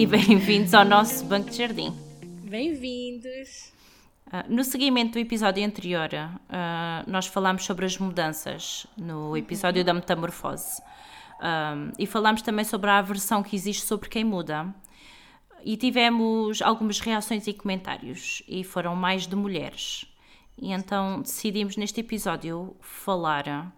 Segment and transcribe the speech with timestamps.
[0.00, 1.94] e bem-vindos ao nosso Banco de Jardim.
[2.48, 3.70] Bem-vindos!
[4.28, 9.92] Uh, no seguimento do episódio anterior, uh, nós falámos sobre as mudanças no episódio da
[9.92, 14.74] metamorfose uh, e falámos também sobre a aversão que existe sobre quem muda.
[15.62, 20.06] E tivemos algumas reações e comentários, e foram mais de mulheres.
[20.56, 23.70] E então decidimos neste episódio falar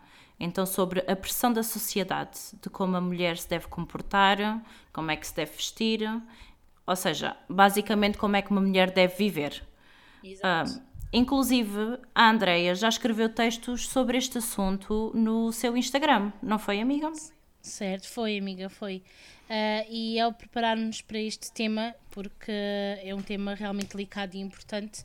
[0.44, 4.60] então sobre a pressão da sociedade, de como a mulher se deve comportar,
[4.92, 6.00] como é que se deve vestir,
[6.84, 9.62] ou seja, basicamente como é que uma mulher deve viver.
[10.22, 10.72] Exato.
[10.72, 10.82] Uh,
[11.12, 17.12] inclusive, a Andreia já escreveu textos sobre este assunto no seu Instagram, não foi, amiga?
[17.60, 18.96] Certo, foi, amiga, foi.
[19.48, 25.04] Uh, e ao preparar-nos para este tema, porque é um tema realmente delicado e importante,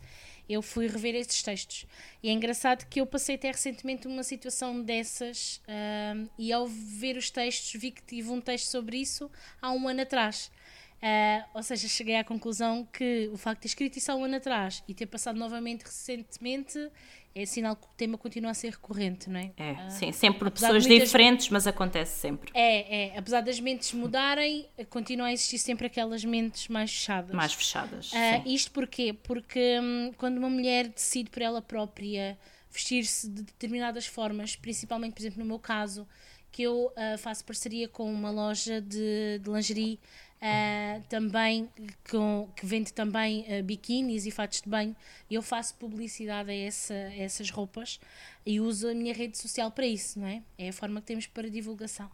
[0.50, 1.86] eu fui rever esses textos.
[2.22, 7.18] E é engraçado que eu passei até recentemente uma situação dessas uh, e ao ver
[7.18, 9.30] os textos vi que tive um texto sobre isso
[9.62, 10.52] há um ano atrás.
[10.98, 14.24] Uh, ou seja, cheguei à conclusão que o facto de ter escrito isso há um
[14.24, 16.90] ano atrás e ter passado novamente recentemente
[17.36, 19.52] é sinal que o tema continua a ser recorrente, não é?
[19.58, 21.06] É, uh, sim, sempre pessoas muitas...
[21.06, 22.52] diferentes, mas acontece sempre.
[22.56, 27.36] É, é, apesar das mentes mudarem, continua a existir sempre aquelas mentes mais fechadas.
[27.36, 28.12] Mais fechadas.
[28.12, 29.14] Uh, isto porquê?
[29.14, 32.36] Porque hum, quando uma mulher decide por ela própria
[32.72, 36.08] vestir-se de determinadas formas, principalmente, por exemplo, no meu caso,
[36.52, 40.00] que eu uh, faço parceria com uma loja de, de lingerie
[40.40, 41.68] Uh, também
[42.12, 44.96] com, que vende também uh, biquínis e fatos de banho.
[45.32, 48.00] Eu faço publicidade a, essa, a, essas roupas
[48.46, 50.44] e uso a minha rede social para isso, não é?
[50.56, 52.10] É a forma que temos para divulgação.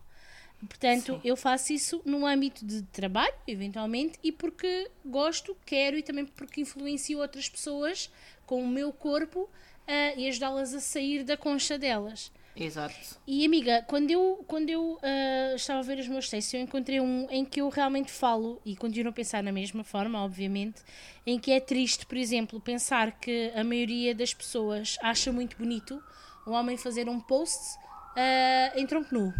[0.67, 1.21] Portanto, Sim.
[1.23, 6.61] eu faço isso no âmbito de trabalho, eventualmente, e porque gosto, quero e também porque
[6.61, 8.09] influencio outras pessoas
[8.45, 12.31] com o meu corpo uh, e ajudá-las a sair da concha delas.
[12.55, 12.95] Exato.
[13.25, 16.99] E amiga, quando eu, quando eu uh, estava a ver os meus textos, eu encontrei
[16.99, 20.81] um em que eu realmente falo, e continuo a pensar na mesma forma, obviamente,
[21.25, 26.01] em que é triste, por exemplo, pensar que a maioria das pessoas acha muito bonito
[26.45, 27.77] um homem fazer um post
[28.15, 29.33] uh, em tronco nu.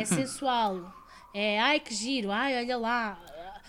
[0.00, 0.94] É sensual.
[1.34, 3.18] É ai que giro, ai olha lá.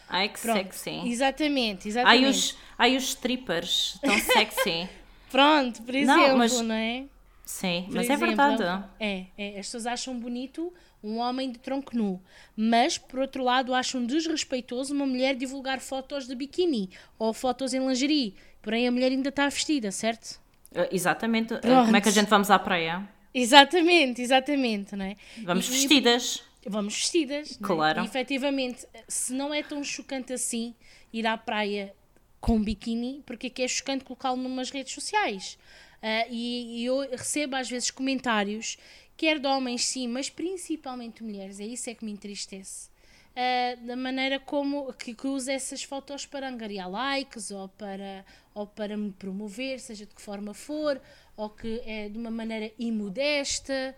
[0.08, 0.58] Ai que Pronto.
[0.58, 1.10] sexy.
[1.10, 2.24] Exatamente, exatamente.
[2.24, 4.88] Ai os, ai os strippers, tão sexy.
[5.32, 6.62] Pronto, por exemplo, não, mas...
[6.62, 7.06] não é?
[7.46, 8.86] Sim, Por mas é exemplo, é verdade.
[9.00, 10.74] É, é, as pessoas acham bonito
[11.04, 12.22] um homem de tronco nu,
[12.56, 16.90] mas por outro lado acham desrespeitoso uma mulher divulgar fotos de biquíni
[17.20, 20.42] ou fotos em lingerie, porém a mulher ainda está vestida, certo?
[20.72, 21.58] Uh, exatamente.
[21.58, 21.86] Pronto.
[21.86, 23.08] Como é que a gente vamos à praia?
[23.34, 25.18] Exatamente, exatamente, não é?
[25.44, 26.44] Vamos e, vestidas.
[26.66, 27.58] Vamos vestidas.
[27.62, 28.00] Claro.
[28.00, 28.04] É?
[28.04, 30.74] E, efetivamente, se não é tão chocante assim
[31.12, 31.94] ir à praia
[32.40, 35.58] com biquíni, porque é que é chocante colocá-lo numas redes sociais?
[36.04, 38.78] Uh, e, e, eu recebo às vezes comentários,
[39.16, 42.90] quer de homens sim, mas principalmente mulheres, é isso é que me entristece.
[43.32, 48.68] Uh, da maneira como que, que usa essas fotos para angariar likes ou para, ou
[48.68, 51.02] para me promover, seja de que forma for,
[51.38, 53.96] ou que é de uma maneira imodesta,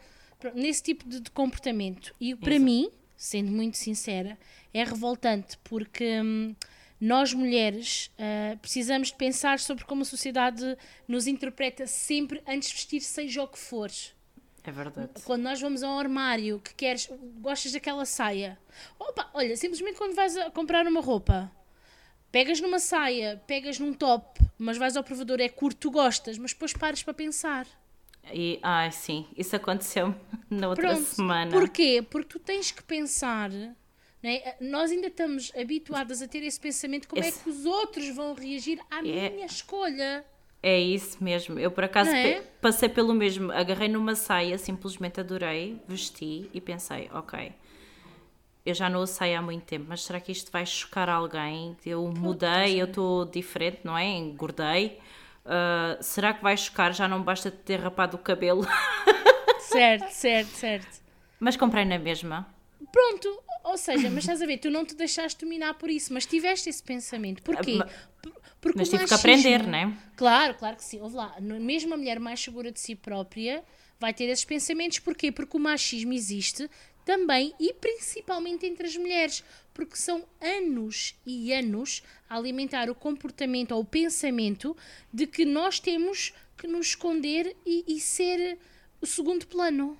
[0.54, 2.14] nesse tipo de, de comportamento.
[2.22, 4.38] E para mim, sendo muito sincera,
[4.72, 6.22] é revoltante porque.
[6.22, 6.56] Hum,
[7.00, 12.76] nós mulheres uh, precisamos de pensar sobre como a sociedade nos interpreta sempre antes de
[12.76, 13.92] vestir, seja o que for.
[14.64, 15.22] É verdade.
[15.24, 17.08] Quando nós vamos ao armário, que queres,
[17.40, 18.58] gostas daquela saia.
[18.98, 21.52] Opa, olha, simplesmente quando vais a comprar uma roupa,
[22.32, 26.52] pegas numa saia, pegas num top, mas vais ao provador, é curto, tu gostas, mas
[26.52, 27.68] depois pares para pensar.
[28.34, 30.16] E, ai, sim, isso aconteceu
[30.50, 31.06] na outra Pronto.
[31.06, 31.52] semana.
[31.52, 32.02] Porquê?
[32.10, 33.52] Porque tu tens que pensar
[34.30, 34.58] é?
[34.60, 37.40] Nós ainda estamos habituadas a ter esse pensamento: como é esse...
[37.40, 39.30] é que os outros vão reagir à é...
[39.30, 40.26] minha escolha?
[40.64, 41.60] É isso mesmo.
[41.60, 42.42] Eu, por acaso, é?
[42.60, 43.52] passei pelo mesmo.
[43.52, 47.54] Agarrei numa saia, simplesmente adorei, vesti e pensei: ok,
[48.66, 51.78] eu já não a saio há muito tempo, mas será que isto vai chocar alguém?
[51.86, 54.06] Eu mudei, eu estou diferente, não é?
[54.06, 55.00] Engordei.
[55.46, 56.92] Uh, será que vai chocar?
[56.92, 58.66] Já não basta ter rapado o cabelo.
[59.62, 61.00] certo, certo, certo.
[61.40, 62.55] Mas comprei na mesma.
[62.92, 66.26] Pronto, ou seja, mas estás a ver, tu não te deixaste dominar por isso, mas
[66.26, 67.42] tiveste esse pensamento.
[67.42, 67.80] Porquê?
[68.62, 69.94] Porque mas tive que aprender, não é?
[70.16, 71.00] Claro, claro que sim.
[71.00, 73.64] Ouve lá, mesmo a mulher mais segura de si própria
[74.00, 75.00] vai ter esses pensamentos.
[75.00, 75.32] Porquê?
[75.32, 76.70] Porque o machismo existe
[77.06, 79.44] também e principalmente entre as mulheres,
[79.74, 84.76] porque são anos e anos a alimentar o comportamento ou o pensamento
[85.14, 88.58] de que nós temos que nos esconder e, e ser
[89.00, 89.98] o segundo plano.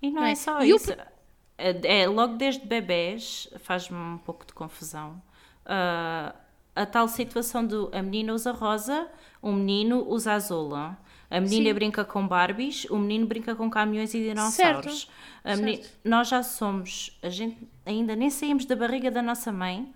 [0.00, 0.32] E não, não é?
[0.32, 0.34] é?
[0.34, 0.92] só e isso.
[0.92, 1.15] Eu,
[1.58, 5.22] é, é, logo desde bebés, faz-me um pouco de confusão.
[5.64, 6.34] Uh,
[6.74, 9.08] a tal situação do a menina usa rosa,
[9.40, 10.74] o menino usa azul.
[10.74, 11.74] A menina Sim.
[11.74, 15.10] brinca com Barbies, o menino brinca com caminhões e dinossauros.
[15.44, 19.92] Menina, nós já somos, a gente ainda nem saímos da barriga da nossa mãe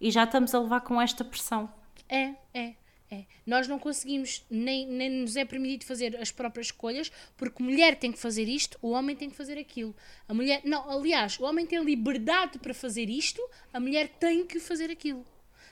[0.00, 1.68] e já estamos a levar com esta pressão.
[2.08, 2.74] É, é,
[3.10, 3.24] é.
[3.44, 8.12] Nós não conseguimos, nem, nem nos é permitido fazer as próprias escolhas, porque mulher tem
[8.12, 9.94] que fazer isto, o homem tem que fazer aquilo.
[10.28, 13.42] A mulher, não, aliás, o homem tem liberdade para fazer isto,
[13.72, 15.26] a mulher tem que fazer aquilo.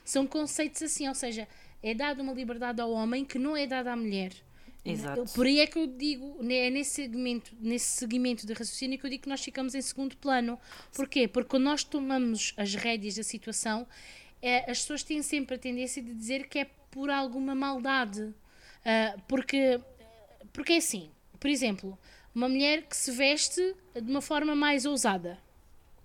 [0.05, 1.47] São conceitos assim, ou seja,
[1.81, 4.33] é dada uma liberdade ao homem que não é dada à mulher.
[4.85, 5.25] Exato.
[5.35, 9.11] Por aí é que eu digo, é nesse segmento, nesse segmento de raciocínio que eu
[9.11, 10.59] digo que nós ficamos em segundo plano.
[10.93, 11.29] Porquê?
[11.29, 13.87] Porque quando nós tomamos as rédeas da situação,
[14.41, 18.23] é, as pessoas têm sempre a tendência de dizer que é por alguma maldade.
[18.23, 19.81] Uh, porque,
[20.53, 21.99] porque é assim, por exemplo,
[22.35, 25.39] uma mulher que se veste de uma forma mais ousada.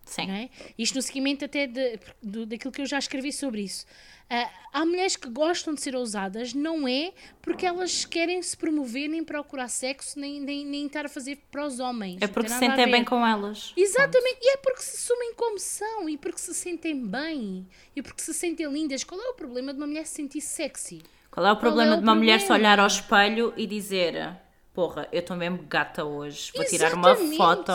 [0.06, 0.28] Sim.
[0.28, 0.50] Não é?
[0.78, 3.86] Isto no seguimento até de, de, daquilo que eu já escrevi sobre isso.
[4.32, 7.12] Uh, há mulheres que gostam de ser ousadas, não é
[7.42, 11.66] porque elas querem se promover, nem procurar sexo, nem, nem, nem estar a fazer para
[11.66, 12.18] os homens.
[12.22, 13.74] É porque se sentem bem com elas.
[13.76, 14.46] Exatamente, Pronto.
[14.46, 18.34] e é porque se assumem como são, e porque se sentem bem, e porque se
[18.34, 19.04] sentem lindas.
[19.04, 21.02] Qual é o problema de uma mulher se sentir sexy?
[21.30, 22.16] Qual é o problema é o de uma problema?
[22.16, 24.36] mulher se olhar ao espelho e dizer
[24.74, 26.70] porra, eu estou mesmo gata hoje, vou Exatamente.
[26.70, 27.72] tirar uma foto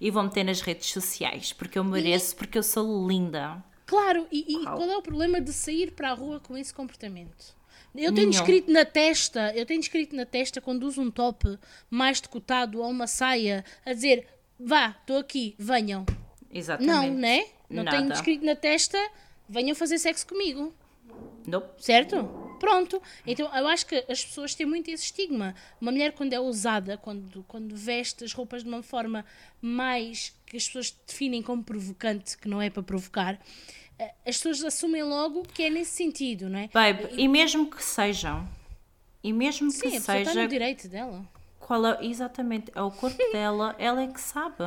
[0.00, 2.36] e vou meter nas redes sociais, porque eu mereço, e...
[2.36, 3.62] porque eu sou linda.
[3.86, 7.54] Claro, e, e qual é o problema de sair para a rua com esse comportamento?
[7.94, 8.30] Eu tenho Nenhum.
[8.30, 11.58] escrito na testa, eu tenho escrito na testa quando uso um top
[11.90, 14.26] mais decotado ou uma saia a dizer
[14.58, 16.06] vá, estou aqui, venham.
[16.50, 16.90] Exatamente.
[16.90, 17.44] Não, né?
[17.68, 17.98] Não Nada.
[17.98, 18.98] tenho escrito na testa,
[19.48, 20.72] venham fazer sexo comigo.
[21.46, 21.82] Nope.
[21.82, 22.51] Certo?
[22.62, 23.02] Pronto.
[23.26, 25.52] Então eu acho que as pessoas têm muito esse estigma.
[25.80, 29.24] Uma mulher, quando é ousada, quando, quando veste as roupas de uma forma
[29.60, 33.36] mais que as pessoas definem como provocante, que não é para provocar,
[33.98, 36.68] eh, as pessoas assumem logo que é nesse sentido, não é?
[36.72, 38.48] Babe, e, e mesmo que sejam,
[39.24, 40.30] e mesmo sim, que seja.
[40.30, 41.28] Está no direito dela.
[41.58, 44.62] Qual é, exatamente, é o corpo dela, ela é que sabe.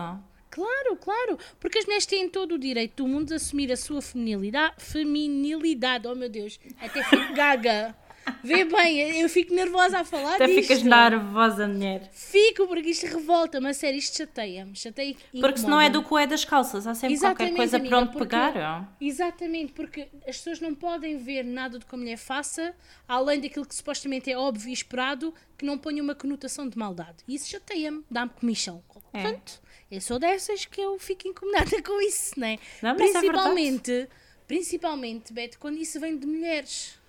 [0.55, 4.01] Claro, claro, porque as mulheres têm todo o direito do mundo de assumir a sua
[4.01, 7.93] feminilidade, feminilidade, oh meu Deus, até fico gaga.
[8.41, 10.61] Vê bem, eu fico nervosa a falar Até disto.
[10.61, 12.09] ficas nervosa, mulher.
[12.11, 14.75] Fico, porque isto revolta-me, a sério, isto chateia-me.
[14.75, 17.89] Chateia porque se não é do coé das calças, há sempre Exatamente, qualquer coisa amiga,
[17.89, 18.95] para onde porque, pegar.
[18.99, 22.73] Exatamente, porque as pessoas não podem ver nada do que a mulher faça,
[23.07, 27.17] além daquilo que supostamente é óbvio e esperado, que não ponha uma conotação de maldade.
[27.27, 28.81] E isso chateia-me, dá-me comichão.
[29.13, 29.21] É.
[29.21, 29.61] Portanto,
[29.95, 32.57] eu sou dessas que eu fico incomodada com isso, né?
[32.81, 32.93] não é?
[32.93, 34.07] Principalmente, é
[34.47, 36.99] principalmente, Beto, quando isso vem de mulheres.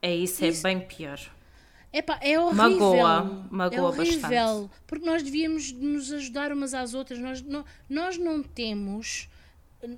[0.00, 0.62] É isso, é isso...
[0.62, 1.20] bem pior.
[1.92, 2.70] Epá, é horrível.
[2.70, 4.70] Magoa, magoa é horrível, bastante.
[4.86, 7.20] Porque nós devíamos nos ajudar umas às outras.
[7.20, 9.28] Nós não, nós não temos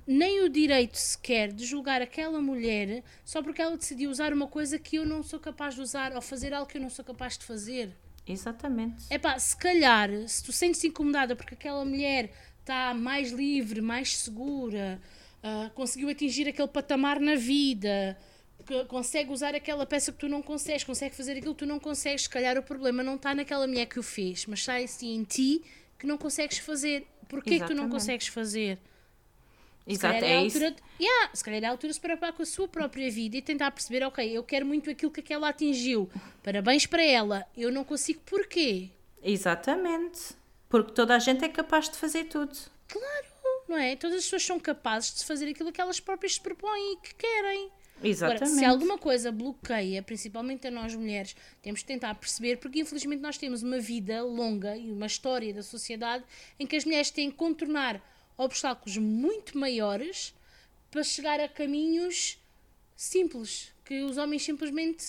[0.05, 4.77] nem o direito sequer de julgar aquela mulher só porque ela decidiu usar uma coisa
[4.77, 7.37] que eu não sou capaz de usar ou fazer algo que eu não sou capaz
[7.37, 7.91] de fazer.
[8.27, 9.05] Exatamente.
[9.09, 14.17] É pá, se calhar, se tu sentes incomodada porque aquela mulher está mais livre, mais
[14.17, 15.01] segura,
[15.43, 18.17] uh, conseguiu atingir aquele patamar na vida,
[18.87, 22.23] consegue usar aquela peça que tu não consegues, consegue fazer aquilo que tu não consegues.
[22.23, 25.23] Se calhar o problema não está naquela mulher que o fez, mas está assim em
[25.23, 25.63] ti
[25.97, 27.07] que não consegues fazer.
[27.29, 28.79] Porquê que tu não consegues fazer?
[29.87, 30.83] Exato, é, é altura, isso.
[30.99, 33.41] Yeah, se calhar é a altura de se preocupar com a sua própria vida e
[33.41, 36.09] tentar perceber, ok, eu quero muito aquilo que aquela atingiu.
[36.43, 37.45] Parabéns para ela.
[37.55, 38.89] Eu não consigo porquê?
[39.23, 40.35] Exatamente.
[40.67, 42.53] Porque toda a gente é capaz de fazer tudo.
[42.87, 43.27] Claro,
[43.67, 43.95] não é?
[43.95, 47.15] Todas as pessoas são capazes de fazer aquilo que elas próprias se propõem e que
[47.15, 47.71] querem.
[48.03, 48.43] Exatamente.
[48.43, 53.21] Agora, se alguma coisa bloqueia, principalmente a nós mulheres, temos que tentar perceber, porque infelizmente
[53.21, 56.23] nós temos uma vida longa e uma história da sociedade
[56.59, 58.01] em que as mulheres têm que contornar
[58.37, 60.33] obstáculos muito maiores
[60.91, 62.39] para chegar a caminhos
[62.95, 65.05] simples, que os homens simplesmente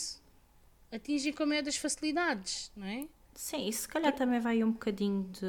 [0.90, 3.06] atingem com a maior das facilidades, não é?
[3.34, 5.46] Sim, isso se calhar também vai um bocadinho de.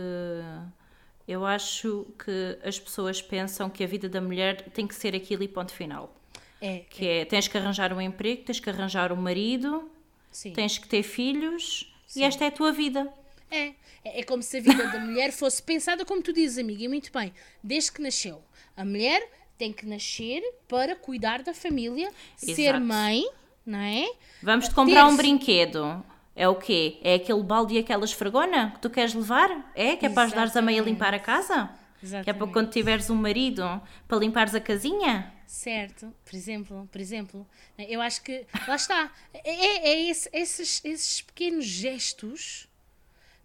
[1.28, 5.44] Eu acho que as pessoas pensam que a vida da mulher tem que ser aquilo
[5.44, 6.16] e ponto final.
[6.62, 6.80] É.
[6.90, 9.90] Que é, é tens que arranjar um emprego, tens que arranjar um marido,
[10.32, 10.54] Sim.
[10.54, 12.22] tens que ter filhos Sim.
[12.22, 13.12] e esta é a tua vida.
[13.52, 13.74] É.
[14.04, 16.88] É, é como se a vida da mulher fosse pensada como tu dizes, amiga, e
[16.88, 18.42] muito bem, desde que nasceu.
[18.76, 22.10] A mulher tem que nascer para cuidar da família,
[22.42, 22.56] Exato.
[22.56, 23.24] ser mãe,
[23.66, 24.10] não é?
[24.42, 25.12] Vamos-te comprar Ter...
[25.12, 26.06] um brinquedo.
[26.36, 26.98] É o quê?
[27.04, 29.72] É aquele balde e aquela esfregona que tu queres levar?
[29.76, 29.98] É?
[29.98, 31.70] Que é para ajudares a mãe a limpar a casa?
[32.02, 32.24] Exatamente.
[32.24, 33.64] Que é para quando tiveres um marido,
[34.08, 35.34] para limpares a casinha?
[35.46, 37.46] Certo, por exemplo, por exemplo,
[37.78, 42.69] eu acho que lá está, é, é, é esse, esses, esses pequenos gestos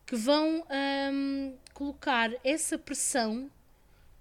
[0.07, 0.65] que vão
[1.13, 3.51] um, colocar essa pressão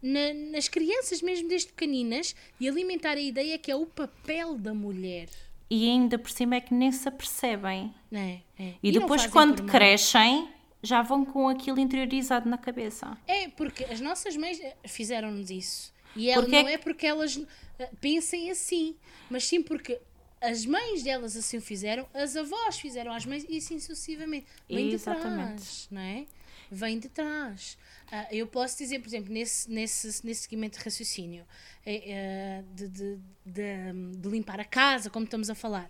[0.01, 4.73] na, nas crianças, mesmo desde pequeninas, e alimentar a ideia que é o papel da
[4.73, 5.29] mulher.
[5.69, 7.93] E ainda por cima é que nem se apercebem.
[8.11, 8.73] É, é.
[8.83, 10.47] E, e depois, quando crescem,
[10.81, 13.17] já vão com aquilo interiorizado na cabeça.
[13.25, 15.93] É, porque as nossas mães fizeram-nos isso.
[16.15, 17.41] E ela, Porque é não é porque elas
[17.79, 18.95] eh, pensem assim,
[19.29, 19.99] mas sim porque
[20.43, 24.45] as mães delas assim o fizeram, as avós fizeram às mães e assim sucessivamente.
[24.69, 25.55] Vem de Exatamente.
[25.55, 26.25] trás, não é?
[26.69, 27.77] Vem de trás.
[28.11, 31.45] Ah, eu posso dizer, por exemplo, nesse, nesse, nesse seguimento de raciocínio,
[31.85, 35.89] eh, eh, de, de, de, de limpar a casa, como estamos a falar.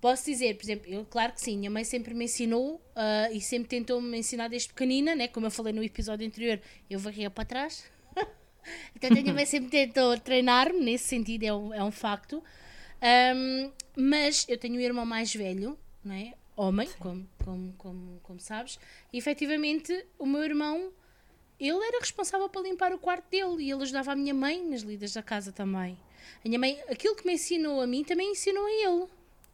[0.00, 3.40] Posso dizer, por exemplo, eu, claro que sim, minha mãe sempre me ensinou ah, e
[3.40, 5.26] sempre tentou me ensinar desde pequenina, né?
[5.26, 7.84] como eu falei no episódio anterior, eu varria para trás.
[8.94, 12.40] então a minha mãe sempre tentou treinar-me nesse sentido, é um, é um facto.
[13.00, 16.34] Ahm, mas eu tenho um irmão mais velho, não é?
[16.56, 18.80] homem, como, como, como, como sabes,
[19.12, 20.92] e efetivamente o meu irmão
[21.60, 24.82] ele era responsável por limpar o quarto dele e ele ajudava a minha mãe nas
[24.82, 25.96] lidas da casa também.
[26.44, 29.06] A minha mãe, aquilo que me ensinou a mim, também ensinou a ele.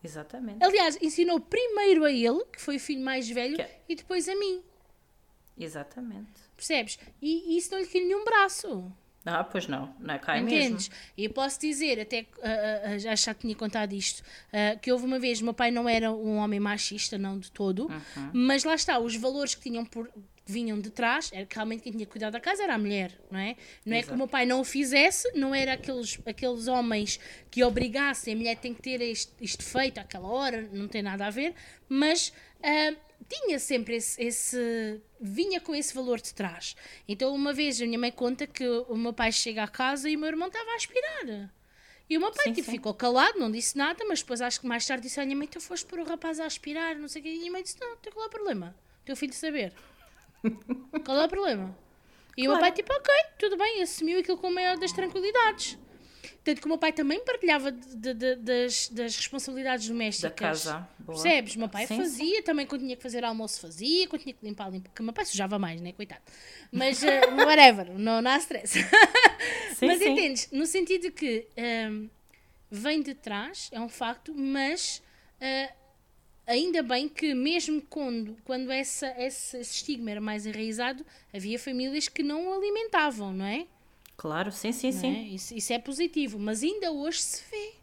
[0.02, 0.62] Exatamente.
[0.64, 4.28] Aliás, ensinou primeiro a ele, que foi o filho mais velho, Que é- e depois
[4.28, 4.62] a mim.
[5.58, 6.32] Exatamente.
[6.56, 6.98] Percebes?
[7.22, 8.90] E, e isso não lhe tira nenhum braço.
[9.26, 10.58] Ah, pois não, não é cai mesmo.
[10.58, 10.90] Entendes?
[11.16, 15.04] E eu posso dizer, até ah, ah, já, já tinha contado isto, ah, que houve
[15.06, 18.30] uma vez, meu pai não era um homem machista, não de todo, Uhum.
[18.32, 20.10] mas lá está, os valores que tinham por
[20.46, 23.40] vinham de trás, era que realmente quem tinha cuidar da casa era a mulher, não
[23.40, 23.56] é?
[23.86, 24.18] Não é que o Exato.
[24.18, 27.18] meu pai não o fizesse, não era aqueles, aqueles homens
[27.50, 31.26] que obrigassem, a mulher tem que ter isto, isto feito àquela hora, não tem nada
[31.26, 31.54] a ver,
[31.88, 32.30] mas
[33.28, 36.74] tinha sempre esse, esse- vinha com esse valor de trás.
[37.08, 40.16] Então uma vez a minha mãe conta que o meu pai chega à casa e
[40.16, 41.50] o meu irmão estava a aspirar.
[42.08, 42.72] E o meu pai Sim, tipo, sim.
[42.72, 45.46] ficou calado, não disse nada, mas depois acho que mais tarde disse à minha mãe:
[45.46, 47.30] Tu foste pôr o rapaz a aspirar, não sei o quê.
[47.30, 48.76] E a minha mãe disse: Não, tem qual é o problema?
[49.06, 49.72] Teu filho saber.
[51.04, 51.76] qual é o problema?
[52.36, 52.74] E o meu pai, Claro.
[52.74, 55.78] tipo, ok, tudo bem, assumiu aquilo com a maior das tranquilidades.
[56.44, 60.30] Tanto que o meu pai também partilhava de- de- das, das responsabilidades domésticas.
[60.30, 60.88] Da casa.
[60.98, 61.20] Boa.
[61.20, 61.56] Percebes?
[61.56, 64.44] O meu pai Sim, fazia, também quando tinha que fazer almoço fazia, quando tinha que
[64.44, 64.90] limpar, limpa.
[64.90, 65.92] Porque o meu pai sujava mais, né?
[65.92, 66.20] Coitado.
[66.70, 68.78] Mas, eh, whatever, não, não há stress.
[69.74, 70.10] Sim, mas sim.
[70.10, 70.48] entendes?
[70.52, 71.46] No sentido que
[71.90, 72.10] hum,
[72.70, 75.02] vem de trás, é um facto, mas
[75.40, 75.72] ah,
[76.46, 82.08] ainda bem que mesmo quando, quando essa, esse, esse estigma era mais enraizado, havia famílias
[82.08, 83.66] que não o alimentavam, não é?
[84.16, 85.16] Claro, sim, sim, Não sim.
[85.16, 85.22] é?
[85.22, 87.74] Isso, isso é positivo, mas ainda hoje se vê.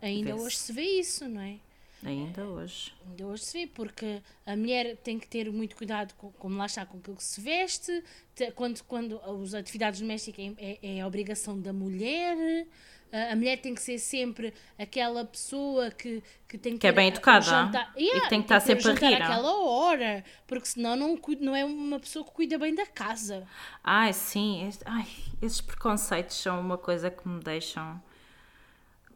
[0.00, 0.46] Ainda Vê-se.
[0.46, 1.58] hoje se vê isso, não é?
[2.04, 2.92] Ainda hoje.
[3.08, 6.66] Ainda hoje se vê, porque a mulher tem que ter muito cuidado, com, como lá
[6.66, 11.00] está, com aquilo que se veste, te- quando, quando as atividades domésticas é, é, é
[11.00, 12.66] a obrigação da mulher,
[13.10, 17.08] a mulher tem que ser sempre aquela pessoa que, que tem que, Que é bem
[17.08, 19.14] educada jantar- e Yeah, que tem que estar o sempre a rir.
[19.22, 23.46] àquela hora, porque senão não, não é uma pessoa que cuida bem da casa.
[23.82, 24.68] Ai, sim.
[24.84, 25.06] Ai,
[25.42, 28.00] esses preconceitos são uma coisa que me deixam.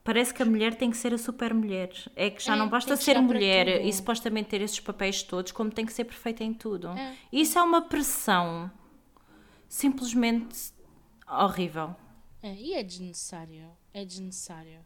[0.05, 1.91] Parece que a mulher tem que ser a super mulher.
[2.17, 5.71] É que já É, não basta ser mulher e supostamente ter esses papéis todos, como
[5.71, 6.89] tem que ser perfeita em tudo.
[6.89, 7.15] É.
[7.33, 8.71] Isso é uma pressão
[9.69, 10.73] simplesmente
[11.29, 11.95] horrível.
[12.43, 13.71] É, e é desnecessário.
[13.95, 14.81] É desnecessário.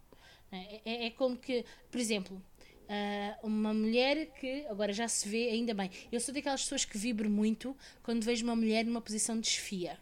[0.52, 2.40] É, é- é como que, por exemplo,
[2.88, 5.90] ah, uma mulher que agora já se vê, ainda bem.
[6.12, 9.98] Eu sou daquelas pessoas que vibro muito quando vejo uma mulher numa posição de desfia.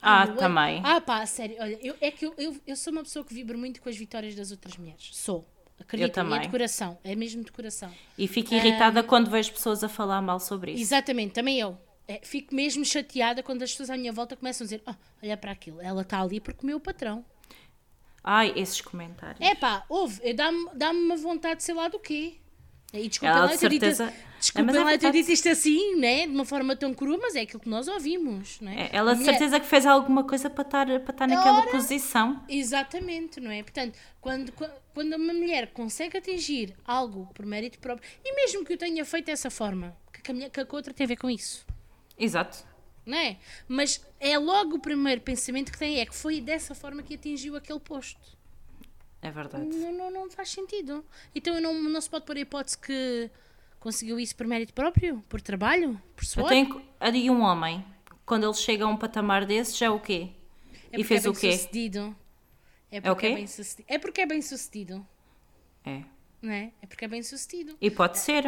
[0.00, 0.80] Ah, eu- também.
[0.84, 1.56] Ah, pá, sério.
[1.60, 3.96] Olha, eu, é que eu, eu, eu sou uma pessoa que vibra muito com as
[3.96, 5.10] vitórias das outras mulheres.
[5.12, 5.46] Sou.
[5.80, 6.40] Acredito, é também.
[6.40, 6.98] de coração.
[7.04, 7.92] É mesmo de coração.
[8.16, 10.82] E fico irritada quando vejo pessoas a falar mal sobre isso.
[10.82, 11.78] Exatamente, também eu.
[12.06, 15.36] É, fico mesmo chateada quando as pessoas à minha volta começam a dizer: "Ah, olha
[15.36, 17.24] para aquilo, ela está ali porque comeu o patrão.
[18.24, 19.40] Ai, esses comentários.
[19.40, 22.36] É pá, houve, eu dá-me dá uma vontade de sei lá do quê.
[22.92, 24.04] E desculpem Ela lá, eu ter certeza-
[24.54, 26.26] É, mas é lá eu ter dito isto assim, né?
[26.26, 28.88] De uma forma tão crua, mas é aquilo que nós ouvimos, não é?
[28.92, 32.42] Ela de mulher- certeza que fez alguma coisa para estar, para estar naquela posição.
[32.48, 33.62] Exatamente, não é?
[33.62, 38.72] Portanto, quando, qua- quando uma mulher consegue atingir algo por mérito próprio, e mesmo que
[38.72, 41.28] o tenha feito dessa forma, que a, mulher, que a outra tem a ver com
[41.28, 41.66] isso,
[42.18, 42.64] Exato.
[43.04, 43.36] não é?
[43.66, 47.54] Mas é logo o primeiro pensamento que tem, é que foi dessa forma que atingiu
[47.54, 48.37] aquele posto.
[49.20, 49.64] É verdade.
[49.64, 51.04] Não, não, não faz sentido.
[51.34, 53.30] Então não, não se pode pôr a hipótese que
[53.80, 55.22] conseguiu isso por mérito próprio?
[55.28, 56.00] Por trabalho?
[56.14, 56.48] Por Eu suor?
[56.48, 57.84] tenho ali um homem,
[58.24, 60.30] quando ele chega a um patamar desses, já é o quê?
[60.72, 61.52] É e porque fez é o quê?
[61.52, 62.16] sucedido.
[62.90, 63.34] É o porque é, quê?
[63.36, 63.84] bem sucedido.
[63.88, 65.06] É porque é bem sucedido.
[65.84, 66.02] É.
[66.40, 66.72] Não é?
[66.80, 67.76] É porque é bem sucedido.
[67.80, 68.46] E pode ser.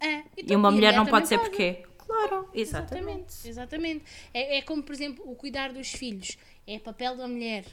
[0.00, 0.18] É.
[0.18, 1.84] E Então, uma a mulher não pode ser porquê?
[1.98, 3.32] Claro, Exatamente.
[3.34, 3.48] exatamente.
[3.48, 4.04] Exatamente.
[4.32, 6.36] É, é como, por exemplo, o cuidar dos filhos.
[6.66, 7.64] É papel da mulher.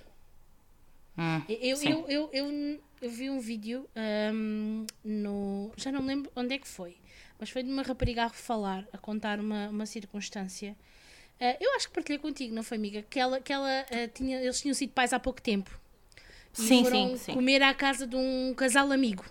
[1.18, 5.72] Hum, Eu, eu, eu, eu, eu vi um vídeo ahm, no.
[5.76, 6.98] Já não me lembro onde é que foi,
[7.40, 10.76] mas foi de uma rapariga a falar, a contar uma, uma circunstância.
[11.42, 13.02] Ah, eu acho que partilhei contigo, não foi, amiga?
[13.10, 15.80] Que ela, que ela ah, tinha, eles tinham sido pais há pouco tempo.
[16.58, 17.34] E Sim, foram sim, sim.
[17.34, 19.24] comer à casa de um casal amigo.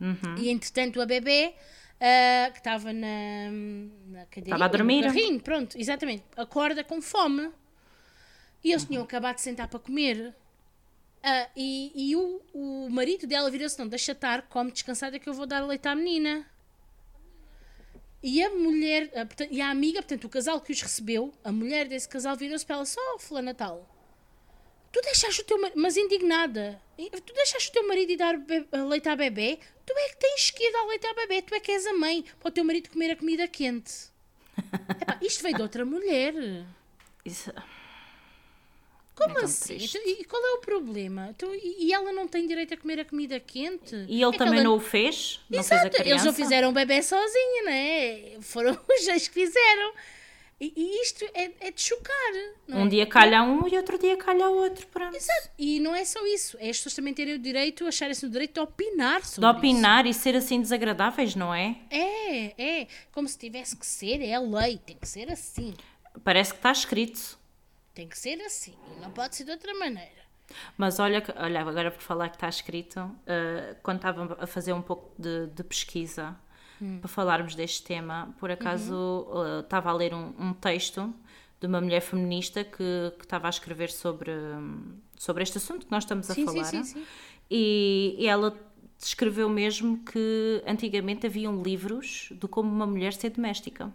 [0.00, 0.36] Uhum.
[0.38, 1.54] E entretanto a bebê,
[2.00, 3.50] ah, que estava na,
[4.08, 5.40] na cadeira, Estava a dormir.
[5.42, 7.50] pronto, exatamente, acorda com fome.
[8.62, 10.34] E eles tinham acabado de sentar para comer.
[11.22, 15.34] Ah, e e o, o marido dela virou-se: Não, deixa estar, come descansada que eu
[15.34, 16.46] vou dar leite à menina.
[18.22, 21.52] E a mulher, ah, portanto, e a amiga, portanto, o casal que os recebeu, a
[21.52, 23.88] mulher desse casal virou-se para ela: Só, Fulana Tal,
[24.92, 26.80] tu deixaste o teu marido, mas indignada,
[27.24, 29.58] tu deixaste o teu marido ir dar be- leite à bebê?
[29.86, 31.94] Tu é que tens que ir dar leite à bebê, tu é que és a
[31.94, 33.92] mãe, para o teu marido comer a comida quente.
[35.00, 36.34] Epá, isto veio de outra mulher.
[37.24, 37.52] Isso-
[39.18, 39.76] Como É assim?
[39.80, 41.28] Então, e qual é o problema?
[41.30, 43.94] Então, e, ela não tem direito a comer a comida quente?
[44.08, 45.40] E ele É também ela- não o fez?
[45.50, 46.10] Não fez a Exato, criança?
[46.10, 48.40] eles não fizeram o bebê sozinho, né?
[48.40, 49.92] Foram os dois que fizeram.
[50.60, 52.32] E, e isto é, é de chocar.
[52.66, 52.88] Não Um é?
[52.88, 54.86] dia calha um e outro dia calha outro.
[54.88, 55.14] Pronto.
[55.16, 55.50] Exato.
[55.56, 56.56] E não é só isso.
[56.60, 60.04] É as pessoas também terem o direito, acharem-se no direito de opinar De sobre opinar
[60.04, 61.70] e ser assim desagradáveis, não é?
[61.70, 61.78] isso.
[61.90, 62.86] É, é.
[63.12, 64.78] Como se tivesse que ser, é a lei.
[64.84, 65.74] Tem que ser assim.
[66.24, 67.38] Parece que está escrito.
[67.98, 68.74] Tem que ser assim.
[69.02, 70.22] Não pode ser de outra maneira.
[70.76, 74.80] Mas olha, olha agora por falar que está escrito, eh, quando estava a fazer um
[74.80, 76.36] pouco de, de pesquisa
[77.00, 81.12] para falarmos deste tema, por acaso eh, estava a ler um, um texto
[81.60, 85.90] de uma mulher feminista que, que estava a escrever sobre, hum, sobre este assunto que
[85.90, 86.66] nós estamos a sim, falar.
[86.66, 87.04] sim, sim.
[87.50, 88.56] E, e ela
[88.96, 93.92] descreveu mesmo que antigamente haviam livros de como uma mulher ser doméstica,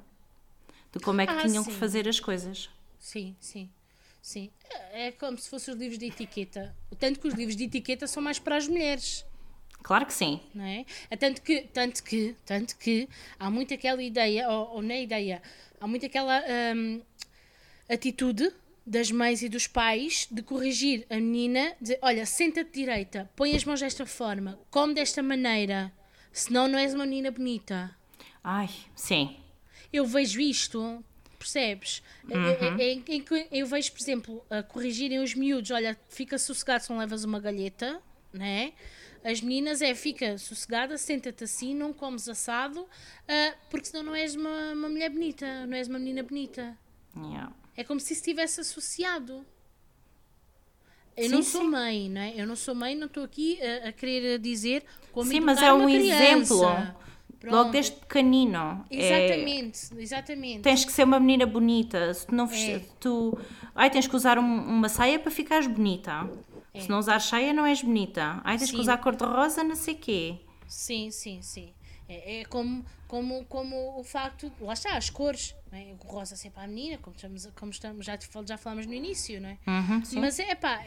[0.91, 1.71] de como é que Ah, tinham sim.
[1.71, 2.69] que fazer as coisas.
[2.99, 3.69] Sim, sim.
[4.23, 4.49] Sim.
[4.69, 6.73] É é como se fossem os livros de etiqueta.
[6.97, 9.25] Tanto que os livros de etiqueta são mais para as mulheres.
[9.83, 10.39] Claro que sim.
[10.55, 10.85] não é?
[11.09, 15.03] É Tanto que, tanto que, tanto que há muito aquela ideia, ou, ou não é
[15.03, 15.41] ideia,
[15.79, 16.41] há muito aquela
[16.73, 17.01] hum,
[17.89, 18.49] atitude
[18.87, 23.65] das mães e dos pais de corrigir a menina, dizer, olha, senta-te direita, põe as
[23.65, 25.91] mãos desta forma, come desta maneira,
[26.31, 27.93] senão não és uma menina bonita.
[28.41, 29.35] Ai, sim.
[29.91, 31.03] Eu vejo isto,
[31.43, 32.01] percebes?
[32.29, 36.37] É- é- é- em que eu vejo, por exemplo, a corrigirem os miúdos, olha, fica
[36.37, 38.01] sossegado se não levas uma galheta,
[38.31, 38.73] né?
[39.23, 42.87] As meninas é, fica sossegada, senta-te assim, não comes assado,
[43.27, 46.77] ah, porque senão não és uma, uma mulher bonita, não és uma menina bonita.
[47.15, 47.53] Yeah.
[47.77, 49.45] É como se estivesse associado.
[51.15, 51.69] Eu Sim, não sou sim.
[51.69, 52.33] mãe, não é?
[52.35, 55.71] Eu não sou mãe, não estou aqui a, a querer dizer como Sim, mas é
[55.71, 56.23] um criança.
[56.23, 57.02] exemplo.
[57.43, 57.71] Logo Pronto.
[57.73, 58.85] desde pequenino.
[58.89, 58.95] É-
[59.27, 60.61] Exatamente, exatamente.
[60.61, 62.13] tens que ser uma menina bonita.
[62.13, 62.79] Se tu não É.
[62.99, 63.37] tu,
[63.75, 64.43] ai, tens que usar um-
[64.77, 66.29] uma saia para ficares bonita.
[66.79, 68.41] Se não usar saia, não és bonita.
[68.43, 68.77] Ai, tens que É.
[68.77, 68.81] Sim.
[68.83, 70.37] usar cor-de-rosa, não sei quê.
[70.67, 71.71] Sim, sim, sim.
[72.09, 75.93] É, é como, como, como o facto, lá está, as cores, é?
[76.01, 79.39] o rosa ser para a menina, como estamos, como estamos já, já falámos no início,
[79.41, 79.57] não é?
[79.67, 80.01] Uhum.
[80.15, 80.81] Mas é pá,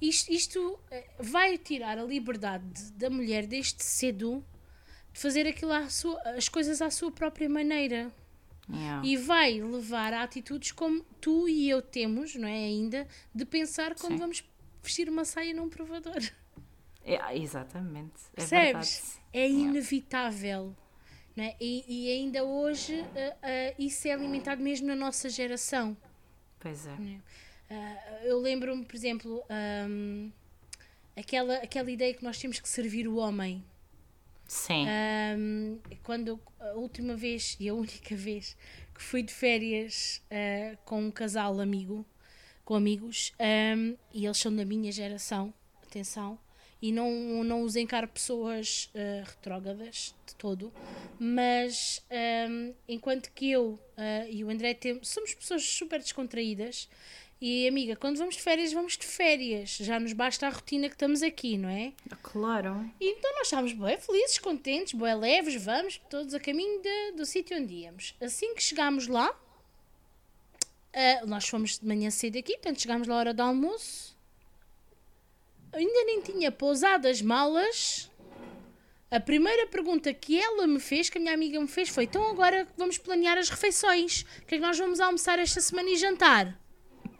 [0.00, 4.44] isto, isto eh, vai tirar a liberdade de- da mulher desde cedo
[5.12, 8.10] fazer aquilo sua, as coisas à sua própria maneira.
[8.70, 9.06] Yeah.
[9.06, 12.64] E vai levar a atitudes como tu e eu temos, não é?
[12.64, 14.18] Ainda, de pensar como Sim.
[14.18, 14.44] vamos
[14.82, 16.22] vestir uma saia num provador.
[17.04, 18.14] É, exatamente.
[18.32, 19.00] É Percebes?
[19.00, 19.22] verdade.
[19.32, 20.76] É inevitável.
[21.34, 21.56] Não é?
[21.58, 25.96] e, e ainda hoje ah, ah, isso é alimentado mesmo na nossa geração.
[26.60, 26.96] Pois é.
[27.70, 30.30] Ah, eu lembro-me, por exemplo, ahm,
[31.16, 33.64] aquela, aquela ideia que nós temos que servir o homem.
[34.52, 34.86] Sim.
[34.86, 38.54] Ahm, quando a última vez e a única vez
[38.94, 42.04] que fui de férias ah, com um casal amigo,
[42.62, 46.38] com amigos, ahm, e eles são da minha geração, atenção,
[46.82, 50.70] e não, não os encaro pessoas ah, retrógradas de todo,
[51.18, 56.90] mas ahm, enquanto que eu ah, e o André temos, somos pessoas super descontraídas.
[57.44, 59.70] E amiga, quando vamos de férias, vamos de férias.
[59.80, 61.92] Já nos basta a rotina que estamos aqui, não é?
[62.22, 62.88] Claro.
[63.00, 67.26] E então nós estávamos bem felizes, contentes, bem leves, vamos todos a caminho de- do
[67.26, 68.14] sítio onde íamos.
[68.20, 69.28] Assim que chegámos lá,
[70.92, 74.16] ah, nós fomos de manhã cedo aqui, portanto chegámos lá à hora do almoço.
[75.72, 78.08] Ainda nem tinha pousado as malas.
[79.10, 82.24] A primeira pergunta que ela me fez, que a minha amiga me fez, foi: então
[82.30, 84.22] agora vamos planear as refeições.
[84.42, 86.61] O que é que nós vamos almoçar esta semana e jantar?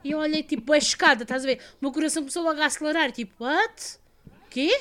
[0.04, 1.58] E eu olhei tipo, é chocada, estás a ver?
[1.74, 3.98] O meu coração começou logo a acelerar, tipo, what?
[4.50, 4.80] Quê?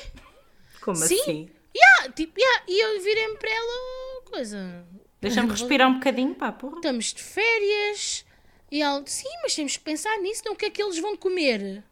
[0.80, 1.20] Como Sim.
[1.20, 1.50] assim?
[1.74, 2.64] Yeah, tipo, yeah.
[2.68, 4.84] E eu virei-me para ela, coisa.
[5.20, 6.76] Deixa-me respirar um bocadinho, pá, porra.
[6.76, 8.24] Estamos de férias.
[8.70, 11.16] E ela, sim, mas temos que pensar nisso, não o que é que eles vão
[11.16, 11.84] comer?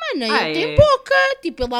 [0.00, 0.76] Mano, Ah, ele tem é.
[0.76, 1.14] boca.
[1.42, 1.70] Tipo, ele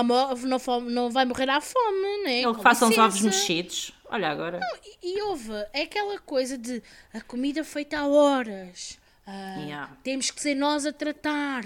[0.47, 2.43] não, não vai morrer à fome, né?
[2.43, 3.93] Ele que faça uns ovos mexidos.
[4.09, 4.61] Olha agora.
[5.03, 6.83] E, e houve, é aquela coisa de
[7.15, 8.99] a comida feita há horas.
[9.27, 9.97] Ah, Yeah.
[10.03, 11.63] Temos que ser nós a tratar,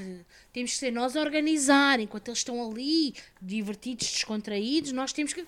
[0.52, 1.98] temos que ser nós a organizar.
[2.00, 5.46] Enquanto eles estão ali, divertidos, descontraídos, nós temos que.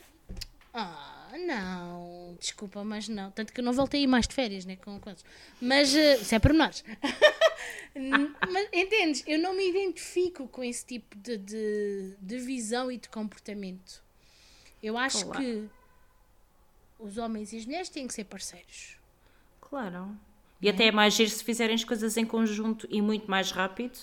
[0.72, 3.30] Ah, não, desculpa, mas não.
[3.30, 4.76] Tanto que eu não voltei a ir mais de férias, né?
[4.76, 5.14] Com, com.
[5.60, 6.82] Mas uh, isso é para nós.
[8.52, 9.24] Mas entendes?
[9.26, 14.02] Eu não me identifico com esse tipo de, de, de visão e de comportamento.
[14.82, 15.40] Eu acho Claro.
[15.40, 15.68] que
[16.98, 18.98] os homens e as mulheres têm que ser parceiros.
[19.62, 20.14] Claro.
[20.66, 23.96] E até é mais giro se fizerem as coisas em conjunto e muito mais rápido,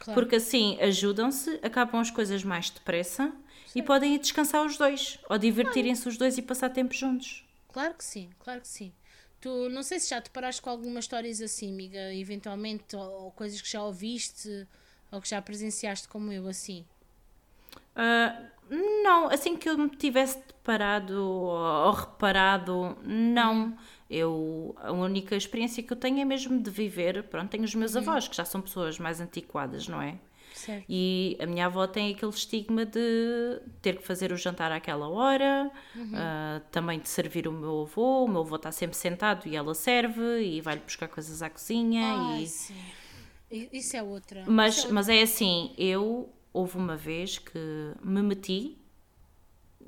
[0.00, 0.20] Claro.
[0.20, 3.32] porque assim ajudam-se, acabam as coisas mais depressa
[3.74, 7.42] e podem ir descansar os dois, ou divertirem-se os dois e passar tempo juntos.
[7.72, 8.92] Claro que sim, claro que sim.
[9.40, 13.30] Tu não sei se já te paraste com algumas histórias assim, amiga, eventualmente, ou, ou
[13.30, 14.66] coisas que já ouviste
[15.10, 16.84] ou que já presenciaste como eu, assim.
[17.96, 18.36] Ah,
[19.02, 21.48] não, assim que eu me tivesse deparado ou,
[21.86, 23.74] ou reparado, não.
[24.10, 27.22] Eu, a única experiência que eu tenho é mesmo de viver.
[27.24, 30.18] Pronto, tenho os meus avós, que já são pessoas mais antiquadas, não é?
[30.52, 30.84] Certo.
[30.88, 35.70] E a minha avó tem aquele estigma de ter que fazer o jantar àquela hora,
[36.14, 38.24] ah, também de servir o meu avô.
[38.24, 42.02] O meu avô está sempre sentado e ela serve e vai-lhe buscar coisas à cozinha.
[42.02, 42.46] Ai, e...
[42.48, 42.74] sim.
[43.50, 44.44] Isso é outra.
[44.46, 47.58] Mas, é mas é assim, eu houve uma vez que
[48.02, 48.76] me meti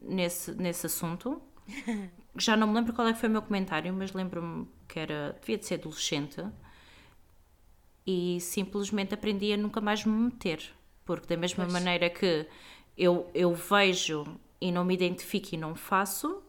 [0.01, 1.43] nesse, nesse assunto.
[2.37, 5.37] Já não me lembro qual é que foi o meu comentário, mas lembro-me que era,
[5.40, 6.42] devia de ser adolescente
[8.07, 10.62] e simplesmente aprendi a nunca mais me meter.
[11.05, 11.73] Porque da mesma Pois.
[11.73, 12.47] maneira que
[12.97, 14.25] eu, eu vejo
[14.61, 16.42] e não me identifico e não faço,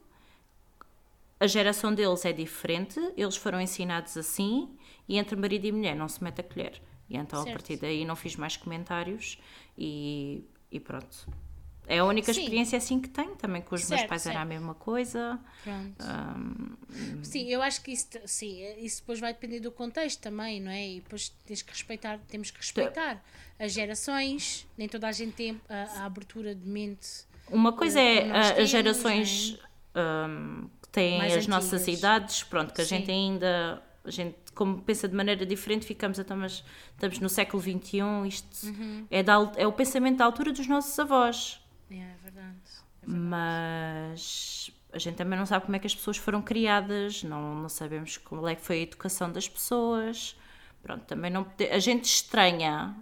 [1.39, 4.69] a geração deles é diferente, eles foram ensinados assim
[5.07, 6.81] e entre marido e mulher não se mete a colher.
[7.09, 7.53] E então a Certo.
[7.57, 9.37] partir daí não fiz mais comentários
[9.77, 11.27] e, e pronto.
[11.85, 12.39] É a única Sim.
[12.41, 14.49] experiência assim que tenho, também com os meus Certo, pais era a certo.
[14.49, 15.39] mesma coisa.
[15.63, 15.95] Pronto.
[17.23, 20.87] Sim, eu acho que isso, sim, isso depois vai depender do contexto também, não é?
[20.87, 23.23] E depois tens que respeitar, temos que respeitar
[23.59, 27.07] as gerações, nem toda a gente tem a, a abertura de mente.
[27.49, 29.57] Uma coisa é as gerações
[29.95, 31.99] hum, que têm Mais as nossas antigas.
[31.99, 32.97] idades, pronto, que a Sim.
[32.97, 37.61] gente ainda, a gente como pensa de maneira diferente, ficamos então, mas estamos no século
[37.61, 39.05] XXI, isto Uhum.
[39.09, 41.59] é, da, é o pensamento da altura dos nossos avós.
[41.89, 42.59] É, é verdade.
[43.05, 47.69] Mas a gente também não sabe como é que as pessoas foram criadas, não, não
[47.69, 50.35] sabemos qual é que foi a educação das pessoas.
[50.81, 52.95] Pronto, também não pode- a gente estranha,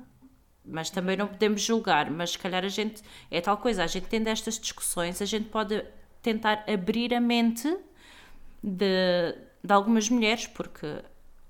[0.65, 2.09] mas também não podemos julgar.
[2.11, 5.49] Mas se calhar a gente é tal coisa, a gente tendo estas discussões, a gente
[5.49, 5.83] pode
[6.21, 7.67] tentar abrir a mente
[8.63, 10.87] de, de algumas mulheres, porque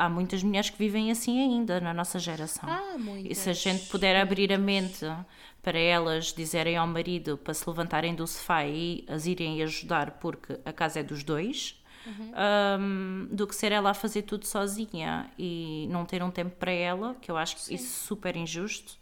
[0.06, 2.68] há muitas mulheres que vivem assim ainda na nossa geração.
[2.70, 3.32] Ah, muitas.
[3.32, 5.06] E se a gente puder abrir a mente
[5.62, 10.58] para elas dizerem ao marido para se levantarem do sofá e as irem ajudar porque
[10.66, 11.80] a casa é dos dois,
[12.80, 16.72] hum, do que ser ela a fazer tudo sozinha e não ter um tempo para
[16.72, 19.00] ela, que eu acho que isso é super injusto.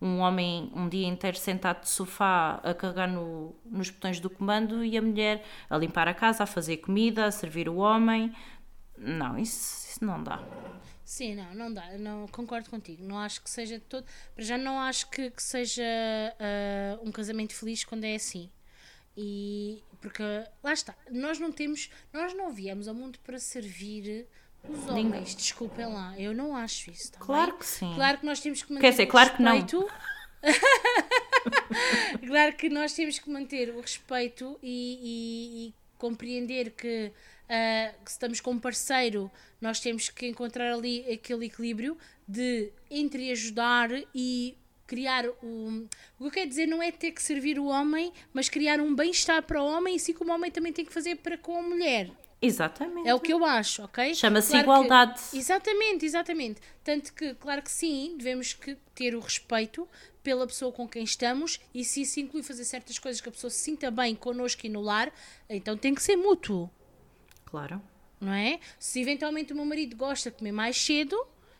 [0.00, 4.84] Um homem um dia inteiro sentado de sofá a carregar no- nos botões do comando
[4.84, 8.32] e a mulher a limpar a casa, a fazer comida, a servir o homem.
[8.98, 10.42] Não, isso, isso não dá.
[11.04, 13.02] Sim, não, não dá, não concordo contigo.
[13.04, 14.04] Não acho que seja de todo.
[14.34, 15.82] Para já não acho que, que seja
[16.38, 18.50] ah, um casamento feliz quando é assim.
[19.16, 20.22] E porque
[20.62, 24.26] lá está, nós não temos, nós não viemos ao mundo para servir
[24.68, 25.06] os Ninguém.
[25.06, 27.12] homens, desculpem lá, eu não acho isso.
[27.12, 27.60] tá Claro bem?
[27.60, 27.92] que sim.
[27.94, 29.62] Claro que nós temos que manter Quer dizer, claro que não.
[32.26, 37.10] claro que nós temos que manter o respeito e, e- e compreender que,
[37.48, 39.30] ah, que se estamos com um parceiro,
[39.60, 44.56] nós temos que encontrar ali aquele equilíbrio de entre ajudar e
[44.86, 45.86] criar um.
[46.18, 48.94] O que eu quero dizer não é ter que servir o homem, mas criar um
[48.94, 51.62] bem-estar para o homem, assim como o homem também tem que fazer para com a
[51.62, 52.10] mulher.
[52.40, 53.08] Exatamente.
[53.08, 54.14] É o que eu acho, ok?
[54.14, 55.20] Chama-se Claro que- igualdade.
[55.32, 56.60] Exatamente, exatamente.
[56.84, 59.88] Tanto que, claro que sim, devemos que ter o respeito
[60.26, 63.48] pela pessoa com quem estamos e se isso inclui fazer certas coisas que a pessoa
[63.48, 65.12] se sinta bem connosco e no lar,
[65.48, 66.68] então tem que ser mútuo,
[67.44, 67.80] Claro.
[68.20, 68.58] não é?
[68.76, 71.16] Se eventualmente o meu marido gosta de comer mais cedo,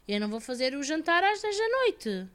[0.09, 2.29] eu não vou fazer o jantar às 10 da noite.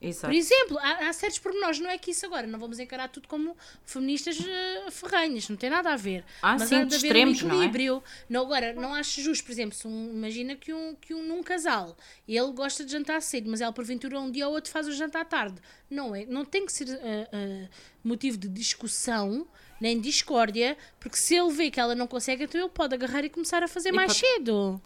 [0.00, 0.26] Exato.
[0.26, 3.26] Por exemplo, há, há certos pormenores, não é que isso agora, não vamos encarar tudo
[3.26, 6.22] como feministas eh, ferranhas, não tem nada a ver.
[6.42, 7.32] Ah, Mas sim, há de haver um não é?
[7.32, 8.02] equilíbrio.
[8.28, 11.42] Não, agora, não acho justo, por exemplo, se um- imagina que, um, que um, num
[11.42, 11.96] casal
[12.28, 15.22] ele gosta de jantar cedo, mas ela porventura um dia ou outro faz o jantar
[15.22, 15.56] à tarde.
[15.88, 17.68] Não, é, não tem que ser eh, eh,
[18.02, 19.46] motivo de discussão
[19.80, 23.28] nem discórdia, porque se ele vê que ela não consegue, então ele pode agarrar e
[23.30, 24.80] começar a fazer mais pode- cedo.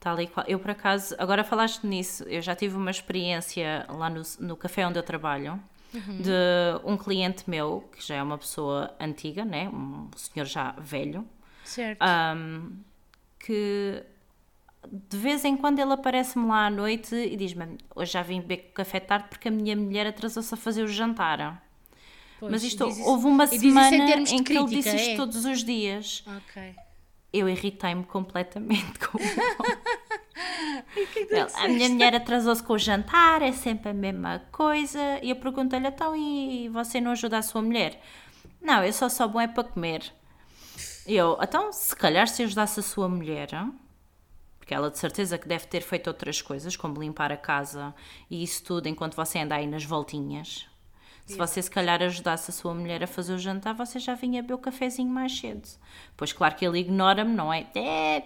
[0.00, 0.46] Tal e qual.
[0.48, 4.86] Eu, por acaso, agora falaste nisso, eu já tive uma experiência lá no, no café
[4.86, 5.60] onde eu trabalho,
[5.92, 9.68] de um cliente meu, que já é uma pessoa antiga, né?
[9.68, 11.26] um senhor já velho,
[11.64, 12.00] Certo.
[12.00, 12.70] ahm,
[13.38, 14.02] que
[14.90, 18.72] de vez em quando ele aparece-me lá à noite e diz-me: Hoje já vim beber
[18.72, 21.62] café tarde porque a minha mulher atrasou-se a fazer o jantar.
[22.38, 25.16] Pois, Mas isto, houve uma em semana de em que ele crítica, disse isto é?
[25.16, 26.24] todos os dias.
[26.26, 26.74] Ok.
[27.32, 29.30] Eu irritei-me completamente com ele.
[31.16, 34.98] Ele, a minha mulher atrasou-se com o jantar, é sempre a mesma coisa.
[35.22, 38.00] E eu pergunto-lhe, então, e você não ajuda a sua mulher?
[38.60, 40.12] Não, eu só sou bom é para comer.
[41.06, 43.48] Eu, então, se calhar se ajudasse a sua mulher,
[44.58, 47.94] porque ela de certeza que deve ter feito outras coisas, como limpar a casa
[48.30, 50.69] e isso tudo enquanto você anda aí nas voltinhas.
[51.30, 54.42] Se você se calhar ajudasse a sua mulher a fazer o jantar, você já vinha
[54.42, 55.68] beber o cafezinho mais cedo.
[56.16, 57.66] Pois claro que ele ignora-me, não é?
[57.74, 58.22] É.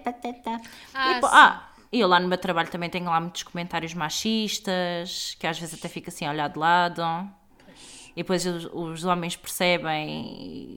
[0.95, 3.95] Ah, E, pô, ah, e eu lá no meu trabalho também tenho lá muitos comentários
[3.95, 7.03] machistas, que às vezes até fica assim a olhar de lado.
[8.11, 10.21] E depois os, os homens percebem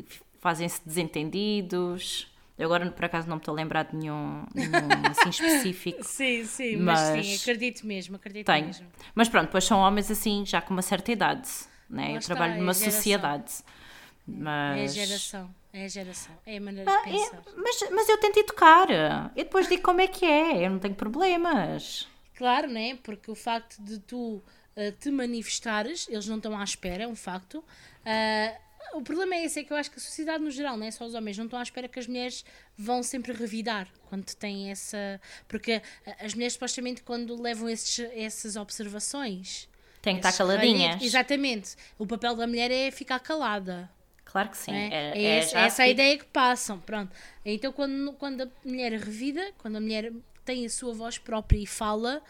[0.01, 0.05] e
[0.39, 2.31] fazem-se desentendidos.
[2.57, 6.01] Eu agora por acaso não me estou a lembrar de nenhum, nenhum assim específico.
[6.03, 8.65] Sim, sim, mas, Mas- sim, acredito mesmo, acredito Tenho.
[8.65, 8.87] mesmo.
[9.13, 11.47] Mas pronto, depois são homens assim, já com uma certa idade.
[11.89, 12.03] Né?
[12.07, 12.91] Lá Eu está, trabalho é numa geração.
[12.97, 13.51] sociedade.
[13.53, 14.93] É a Mas...
[14.93, 17.43] geração, é a geração, é a maneira Ah, de é, pensar.
[17.55, 18.87] mas, mas eu tento educar.
[19.35, 20.65] E depois digo como é que é.
[20.65, 22.07] Eu não tenho problemas.
[22.35, 22.97] Claro, né?
[23.03, 24.43] Porque o facto de tu
[24.75, 27.63] ah, te manifestares, eles não estão à espera, é um facto.
[28.05, 28.53] Ah,
[28.93, 30.91] o problema é esse, é que eu acho que a sociedade no geral, não é
[30.91, 32.43] só os homens, não estão à espera que as mulheres
[32.77, 35.21] vão sempre revidar quando têm essa.
[35.47, 39.69] Porque ah, as mulheres, supostamente, quando levam esses, essas observações.
[40.01, 41.01] Tenho que estar caladinhas.
[41.01, 41.75] Exatamente.
[41.97, 43.89] O papel da mulher é ficar calada.
[44.25, 44.73] Claro que sim.
[44.73, 46.79] É, É, é esse- já essa a ideia que passam.
[46.79, 47.11] Pronto.
[47.45, 50.11] Então, quando, quando a mulher é revida, quando a mulher
[50.45, 52.21] tem a sua voz própria e fala,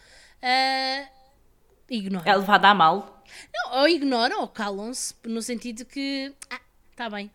[0.42, 1.08] ah,
[1.90, 2.28] ignora.
[2.28, 3.22] É levada a mal.
[3.52, 6.32] Não, ou ignoram ou calam-se, no sentido que.
[6.50, 7.30] Ah, está bem.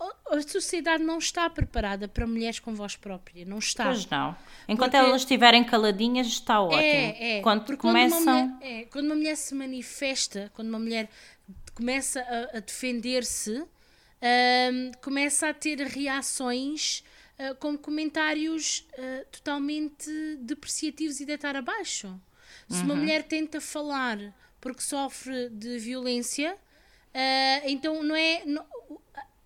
[0.00, 3.44] O- A sociedade não está preparada para mulheres com voz própria.
[3.44, 3.84] Não está.
[3.84, 4.34] Pois não.
[4.68, 6.80] Enquanto Porque- elas estiverem caladinhas, está ótimo.
[6.80, 7.42] É, é.
[7.42, 8.24] Quando Porque começam.
[8.24, 11.08] Quando uma, mulher, é, quando uma mulher se manifesta, quando uma mulher
[11.74, 13.62] começa a, a defender-se,
[14.22, 17.02] ahm, começa a ter reações
[17.38, 20.10] ah, com comentários ah, totalmente
[20.40, 22.18] depreciativos e deitar abaixo.
[22.68, 22.84] Se Uhum.
[22.84, 24.18] uma mulher tenta falar
[24.60, 26.56] porque sofre de violência,
[27.14, 28.42] ah, então não é.
[28.46, 28.64] não-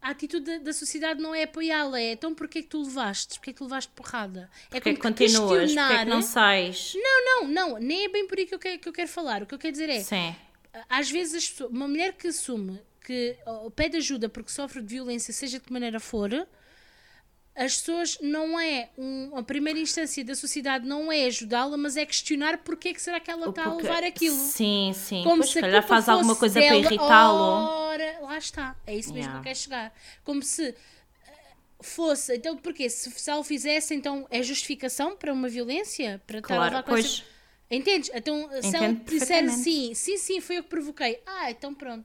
[0.04, 3.34] a atitude da, da sociedade não é apoiá-la, é então porquê que tu levaste?
[3.38, 4.50] Porquê que tu levaste porrada?
[4.70, 5.72] É Porque é como que continuas?
[5.72, 6.92] Porque é que não sais?
[6.94, 9.42] não, não, não, nem é bem por aí que eu quero, que eu quero falar.
[9.42, 10.36] O que eu quero dizer é, Sim.
[10.90, 13.36] às vezes as pessoas- uma mulher que assume que
[13.74, 16.30] pede ajuda porque sofre de violência, seja de que maneira for,
[17.56, 22.04] as pessoas não é um, a primeira instância da sociedade não é ajudá-la, mas é
[22.04, 24.36] questionar porque é que será que ela está a levar aquilo.
[24.36, 25.22] Sim, sim.
[25.22, 26.68] Como Pois, se calhar faz alguma coisa dela.
[26.82, 27.83] para irritá-lo.
[27.94, 28.76] Ora, lá está.
[28.86, 29.32] É isso mesmo Yeah.
[29.34, 29.94] que eu quero chegar.
[30.24, 30.74] Como se eh,
[31.80, 32.36] fosse.
[32.36, 32.90] Então, porquê?
[32.90, 36.20] Se, se ela o fizesse, então é justificação para uma violência?
[36.26, 37.04] Para estar a Claro, levar com pois.
[37.04, 37.22] essa...
[37.70, 38.10] Entendes?
[38.14, 41.20] Então, se ela disser sim, sim, sim, foi eu que provoquei.
[41.26, 42.04] Ah, então pronto.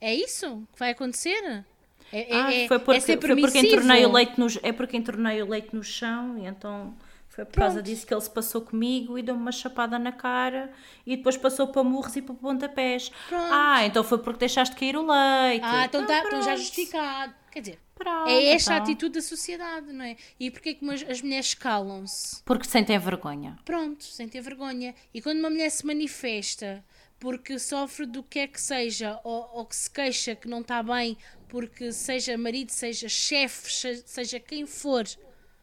[0.00, 1.64] É isso que vai acontecer?
[2.12, 4.96] É, é, Ah, é- foi porque, é foi porque entornei o leite no, é porque
[4.96, 6.94] entornei o leite no chão e então
[7.34, 10.70] foi por causa disso que ele se passou comigo e deu-me uma chapada na cara
[11.06, 13.10] e depois passou para murros e para pontapés.
[13.28, 13.48] Pronto.
[13.52, 15.64] Ah, então foi porque deixaste cair o leite.
[15.64, 17.34] Ah, então, tá, então já justificado.
[17.50, 18.84] Quer dizer, Pronto, é esta a então.
[18.84, 20.16] atitude da sociedade, não é?
[20.40, 22.42] E porquê que umas- as mulheres calam-se?
[22.44, 23.58] Porque sentem vergonha.
[23.64, 24.94] Pronto, sem ter vergonha.
[25.14, 26.84] E quando uma mulher se manifesta
[27.18, 30.82] porque sofre do que é que seja, ou, ou que se queixa que não está
[30.82, 31.16] bem,
[31.48, 35.04] porque seja marido, seja chefe, se- seja quem for,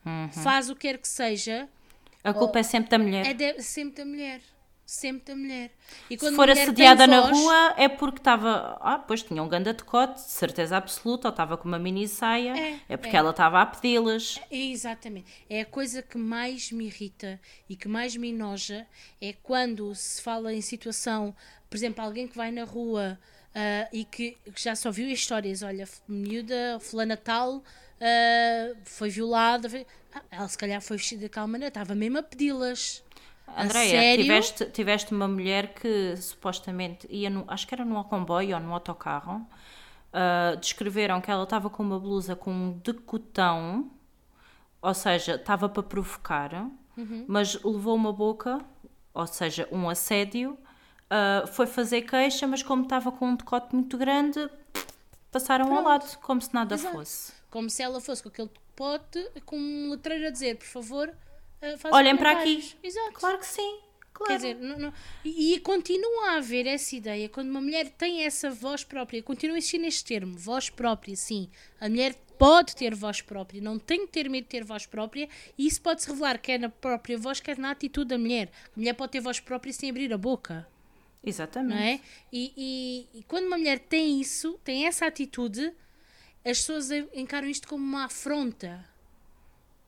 [0.06, 0.30] Uhum.
[0.32, 1.68] faz o que quer que seja,
[2.24, 3.26] A culpa é sempre da mulher.
[3.26, 4.42] é de- sempre da mulher.
[4.86, 5.70] Sempre da mulher.
[6.10, 8.76] E Se quando for uma mulher assediada na voz- rua é porque estava.
[8.82, 12.58] Ah, pois tinha um ganda decote, de certeza absoluta, ou estava com uma mini saia.
[12.58, 13.20] É, É, porque é.
[13.20, 14.42] ela estava a pedi-las.
[14.50, 15.28] Exatamente.
[15.48, 18.88] É a coisa que mais me irrita e que mais me enoja
[19.22, 21.36] é quando se fala em situação,
[21.70, 23.20] por exemplo, alguém que vai na rua
[23.54, 27.64] ah, e que, que já só viu histórias, olha, miúda, fulana tal,
[28.02, 32.24] ah, foi violada, foi- ah, ela se calhar foi vestida daquela maneira, estava mesmo a
[32.24, 33.04] pedi-las.
[33.58, 38.62] Andréia, tiveste, tiveste uma mulher que supostamente ia, no, acho que era no comboio ou
[38.62, 39.46] no autocarro,
[40.14, 43.90] ah, descreveram que ela estava com uma blusa com um decotão,
[44.82, 46.54] ou seja, estava para provocar,
[46.98, 47.26] Uhum.
[47.28, 48.60] mas levou uma boca,
[49.14, 50.58] ou seja, um assédio,
[51.10, 54.48] ah, foi fazer queixa, mas como estava com um decote muito grande,
[55.32, 55.88] passaram ao Pronto.
[55.88, 56.96] lado, como se nada Exato.
[56.96, 57.34] fosse.
[57.50, 61.14] Como se ela fosse com aquele pote com um letreiro a dizer, por favor,
[61.78, 62.74] façam Olhem para aqui.
[62.84, 63.12] Exato.
[63.14, 63.80] Claro que sim,
[64.14, 64.32] claro.
[64.32, 64.94] Quer dizer, não- não-
[65.26, 69.56] e, e continua a haver essa ideia, quando uma mulher tem essa voz própria, continua
[69.56, 71.50] a existir neste termo, voz própria, sim.
[71.82, 75.28] A mulher pode ter voz própria, não tem que ter medo de ter voz própria,
[75.58, 78.50] e isso pode se revelar quer na própria voz, quer na atitude da mulher.
[78.74, 80.66] A mulher pode ter voz própria sem abrir a boca,
[81.22, 81.76] Exatamente.
[81.76, 82.00] não é?
[82.32, 82.54] E,
[83.14, 85.74] e- e quando uma mulher tem isso, tem essa atitude,
[86.46, 88.84] as pessoas en- encaram isto como uma afronta,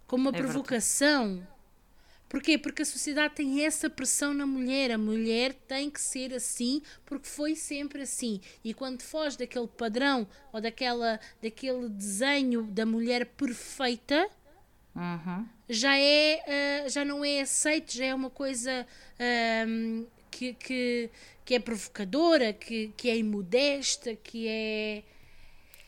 [0.07, 0.53] como uma É verdade.
[0.53, 1.47] provocação.
[2.29, 2.57] Porquê?
[2.57, 4.91] Porque a sociedade tem essa pressão na mulher.
[4.91, 8.39] A mulher tem que ser assim porque foi sempre assim.
[8.63, 14.29] E quando foge daquele padrão ou daquela, daquele desenho da mulher perfeita,
[14.95, 15.47] Uhum.
[15.69, 18.85] já, é, uh, já não é aceito, já é uma coisa
[19.67, 21.09] um, que, que,
[21.45, 25.03] que é provocadora, que, que é imodesta, que é.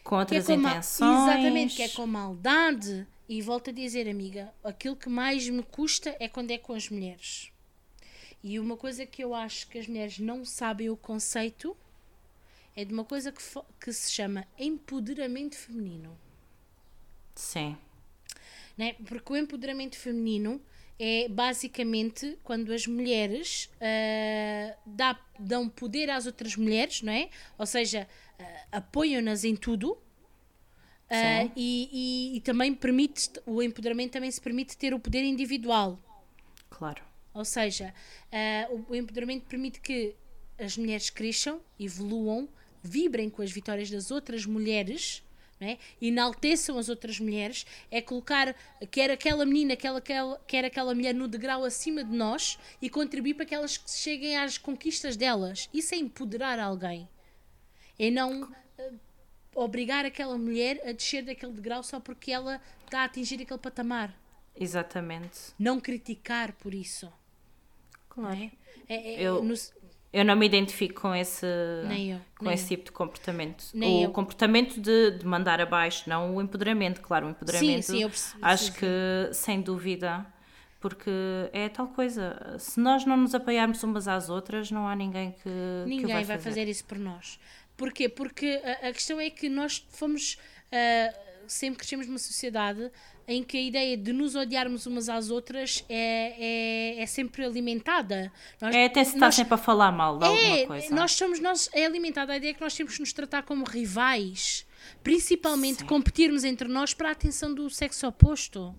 [0.04, 1.22] Com outras que é com intenções.
[1.24, 3.08] Exatamente, que é com maldade.
[3.30, 6.89] E volto a dizer, amiga, aquilo que mais me custa é quando é com as
[6.89, 7.50] mulheres.
[8.44, 11.76] E uma coisa que eu acho que as mulheres não sabem o conceito
[12.76, 13.42] é de uma coisa que,
[13.80, 16.18] que se chama empoderamento feminino.
[17.36, 17.78] Sim.
[18.78, 18.94] né?
[19.08, 20.62] Porque o empoderamento feminino
[21.00, 27.30] é basicamente quando as mulheres ah, dá- dão poder às outras mulheres, não é?
[27.58, 28.08] Ou seja,
[28.72, 29.98] apoiam-nas em tudo.
[31.12, 31.52] Sim.
[31.56, 31.89] e,
[32.34, 36.00] e- e também permite, o empoderamento também se permite ter o poder individual.
[36.72, 37.04] Claro.
[37.34, 37.93] Ou seja,
[38.32, 40.15] ah, o, empoderamento permite que
[40.58, 42.50] as mulheres cresçam, evoluam,
[42.82, 45.24] vibrem com as vitórias das outras mulheres,
[45.60, 45.78] não é?
[46.02, 48.56] enalteçam as outras mulheres, é colocar
[48.89, 53.36] quer aquela menina, aquela, aquela, quer aquela mulher no degrau acima de nós e contribuir
[53.36, 55.69] para que elas cheguem às conquistas delas.
[55.74, 57.08] Isso é empoderar alguém.
[57.99, 58.89] É não ah,
[59.56, 64.13] obrigar aquela mulher a descer daquele degrau só porque ela está a atingir aquele patamar.
[64.56, 65.53] Exatamente.
[65.58, 67.12] Não criticar por isso.
[68.10, 68.38] Claro.
[68.88, 69.53] É, é- é- Eu- no-
[70.12, 72.77] Eu não me identifico com esse, eu, com esse eu.
[72.77, 73.65] tipo de comportamento.
[73.73, 77.82] Nem o comportamento de, de mandar abaixo, não o empoderamento, claro, o empoderamento.
[77.84, 80.23] sim, eu percebi, acho sim, que, sem dúvida,
[80.79, 81.10] porque
[81.51, 82.56] é tal coisa.
[82.60, 86.23] Se nós não nos apoiarmos umas às outras, não há ninguém que, que ninguém vai,
[86.25, 86.49] vai fazer.
[86.49, 87.39] fazer isso por nós.
[87.78, 88.08] Porquê?
[88.10, 90.38] Porque a, a questão é que nós fomos.
[90.72, 92.90] ah, sempre crescemos numa sociedade
[93.28, 98.32] em que a ideia de nos odiarmos umas às outras é, é, é sempre alimentada.
[98.62, 100.96] Nós, É até se está nós- sempre a falar mal de alguma é, coisa.
[100.96, 104.66] nós somos nós é alimentada a ideia que nós temos que nos tratar como rivais,
[105.04, 105.86] principalmente Sim.
[105.86, 108.74] competirmos entre nós para a atenção do sexo oposto.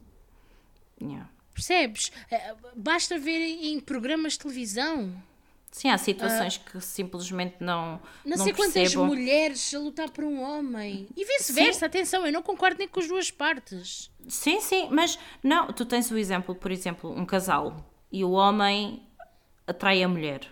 [1.00, 1.28] Yeah.
[1.52, 2.10] Percebes?
[2.30, 5.14] Eh, Basta ver em programas de televisão.
[5.76, 8.08] Sim, há situações que simplesmente não, Ah.
[8.24, 11.08] Não, não sei quantas mulheres a lutar por um homem.
[11.16, 14.08] E vice-versa, atenção, eu não concordo nem com as duas partes.
[14.28, 19.02] Sim, sim, mas não, tu tens o exemplo, por exemplo, um casal e o homem
[19.66, 20.42] atrai a mulher.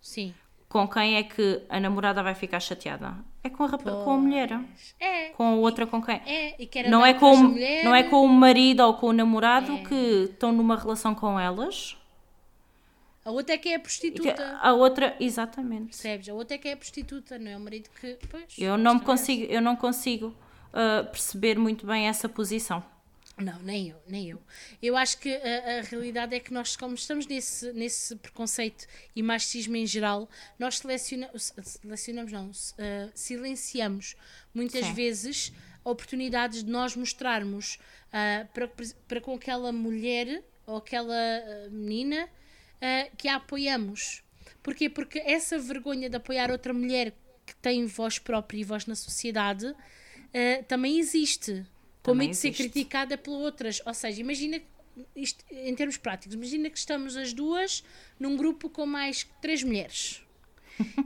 [0.00, 0.34] Sim.
[0.68, 3.14] Com quem é que a namorada vai ficar chateada?
[3.44, 4.60] É com a, rap- com a mulher.
[4.98, 5.28] É.
[5.28, 6.20] Com a outra com quem?
[6.26, 7.84] É, e quer Não é, com mulher.
[7.84, 9.84] não é com o marido ou com o namorado É.
[9.84, 9.94] que
[10.32, 11.96] estão numa relação com elas.
[13.30, 14.58] A outra é que é a prostituta.
[14.60, 15.90] a outra, exatamente.
[15.90, 16.28] Percebes?
[16.28, 18.18] A outra é que é a prostituta, não é o marido que.
[18.28, 20.34] Pois, Eu não consigo, eu não consigo
[20.72, 22.84] ah, perceber muito bem essa posição.
[23.36, 24.42] Não, nem eu, nem eu.
[24.82, 29.22] Eu acho que a, a realidade é que nós, como estamos nesse, nesse preconceito e
[29.22, 34.16] machismo em geral, nós seleciona, selecionamos, não, uh, silenciamos
[34.52, 34.92] muitas Sim.
[34.92, 38.68] vezes oportunidades de nós mostrarmos uh, para,
[39.08, 42.28] para com aquela mulher ou aquela uh, menina
[42.80, 44.22] uh, que a apoiamos.
[44.62, 44.88] Porquê?
[44.88, 47.14] Porque essa vergonha de apoiar outra mulher
[47.46, 51.64] que tem voz própria e voz na sociedade uh, também existe.
[52.02, 53.82] Com medo de ser criticada por outras.
[53.84, 54.60] Ou seja, imagina,
[55.14, 57.84] isto, em termos práticos, imagina que estamos as duas
[58.18, 60.22] num grupo com mais três mulheres.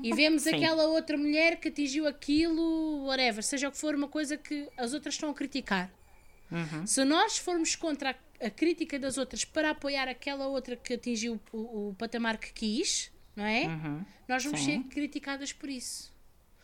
[0.03, 4.37] E vemos aquela outra mulher que atingiu aquilo, whatever, seja o que for, uma coisa
[4.37, 5.91] que as outras estão a criticar.
[6.51, 6.87] Uhum.
[6.87, 11.91] Se nós formos contra a, crítica das outras para apoiar aquela outra que atingiu o,
[11.91, 13.67] o patamar que quis, não é?
[14.29, 14.67] Nós vamos Uhum.
[14.67, 14.83] Sim.
[14.83, 16.13] ser criticadas por isso.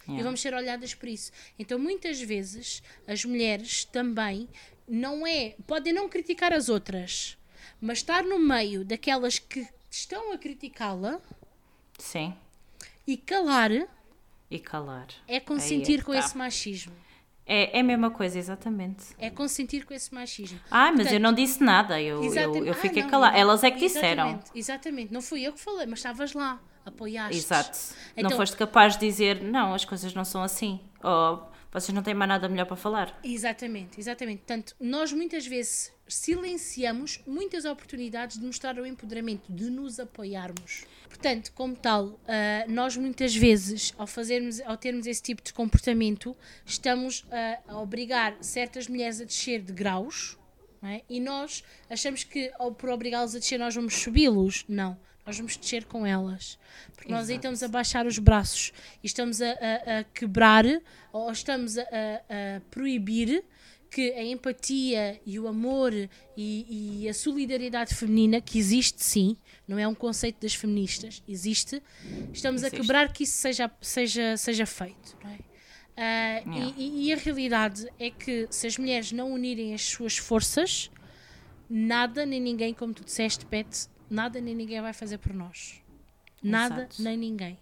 [0.06, 0.24] E Yeah.
[0.24, 1.30] vamos ser olhadas por isso.
[1.59, 4.48] Então, muitas vezes, as mulheres também
[4.88, 5.54] não é.
[5.66, 7.37] podem não criticar as outras,
[7.80, 11.21] mas estar no meio daquelas que estão a criticá-la
[11.98, 12.35] Sim.
[13.06, 13.71] e calar
[14.50, 15.08] E calar.
[15.29, 16.18] é consentir que com tá.
[16.18, 16.92] esse machismo.
[17.53, 19.07] É, é a mesma coisa, exatamente.
[19.19, 20.61] É consentir com esse machismo.
[20.71, 23.33] Ah, mas eu Portanto, não disse nada, eu, eu, eu Ah, fiquei não, calada.
[23.33, 23.40] não.
[23.40, 24.27] Elas é que disseram.
[24.29, 25.13] Exatamente, exatamente.
[25.13, 27.37] Não fui eu que falei, mas estavas lá, apoiaste.
[27.37, 27.77] Exato.
[28.17, 30.79] Então- Não foste capaz de dizer, não, as coisas não são assim.
[31.03, 33.18] Ou vocês não têm mais nada melhor para falar.
[33.23, 34.38] Exatamente, exatamente.
[34.38, 40.85] Portanto, nós muitas vezes silenciamos muitas oportunidades de mostrar o empoderamento, de nos apoiarmos.
[41.08, 46.37] Portanto, como tal, ah, nós muitas vezes, ao, fazermos, ao termos esse tipo de comportamento,
[46.64, 50.37] estamos ah, a obrigar certas mulheres a descer de graus
[50.83, 51.02] é?
[51.08, 54.64] e nós achamos que por obrigá-los a descer nós vamos subi-los.
[54.68, 54.98] Não,
[55.31, 56.58] nós vamos descer com elas.
[56.96, 58.72] Porque nós aí estamos a baixar os braços
[59.02, 60.64] e estamos a, a- a quebrar
[61.12, 63.44] ou estamos a, a- a proibir
[63.88, 69.78] que a empatia e o amor e, e, a solidariedade feminina, que existe sim, não
[69.78, 71.81] é um conceito das feministas, existe,
[72.33, 72.76] estamos existe.
[72.76, 75.16] a quebrar que isso seja, seja, seja feito.
[75.24, 75.35] Não é?
[75.35, 76.74] Uh, yeah.
[76.76, 80.88] e, e, a realidade é que se as mulheres não unirem as suas forças,
[81.68, 83.68] nada nem ninguém, como tu disseste, Pet,
[84.11, 85.81] nada nem ninguém vai fazer por nós.
[86.42, 87.02] Nada Exato.
[87.02, 87.58] nem ninguém.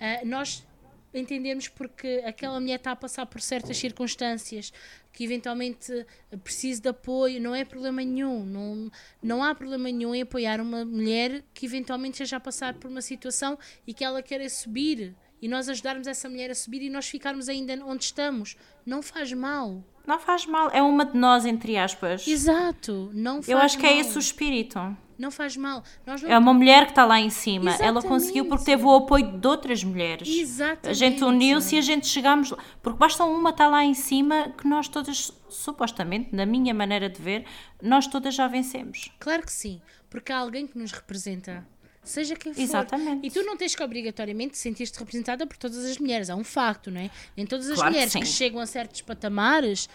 [0.00, 0.66] Uh, nós
[1.12, 4.72] entendemos porque aquela mulher está a passar por certas circunstâncias
[5.12, 6.04] que eventualmente
[6.42, 8.44] precisa de apoio, não é problema nenhum.
[8.44, 8.90] Não,
[9.22, 13.00] não há problema nenhum em apoiar uma mulher que eventualmente esteja a passar por uma
[13.00, 17.06] situação e que ela queira subir e nós ajudarmos essa mulher a subir e nós
[17.06, 18.56] ficarmos ainda onde estamos.
[18.84, 19.84] Não faz mal.
[20.06, 22.26] Não faz mal, é uma de nós, entre aspas.
[22.26, 23.80] Exato, não faz Eu acho mal.
[23.80, 24.96] que é esse o espírito.
[25.18, 25.82] Não faz mal.
[26.06, 26.14] Não...
[26.26, 27.70] É uma mulher que está lá em cima.
[27.70, 27.88] Exatamente.
[27.88, 30.28] Ela conseguiu porque teve o apoio de outras mulheres.
[30.28, 30.88] Exatamente.
[30.88, 32.52] A gente uniu-se e a gente chegámos.
[32.82, 37.20] Porque basta uma estar lá em cima que nós todas, supostamente, na minha maneira de
[37.20, 37.44] ver,
[37.82, 39.10] nós todas já vencemos.
[39.18, 39.80] Claro que sim.
[40.10, 41.66] Porque há alguém que nos representa
[42.04, 42.60] seja quem for.
[42.60, 43.26] Exatamente.
[43.26, 46.90] E tu não tens que obrigatoriamente sentir-te representada por todas as mulheres, é um facto,
[46.90, 47.10] não é?
[47.36, 49.88] Nem todas as claro mulheres que, que, chegam a certos patamares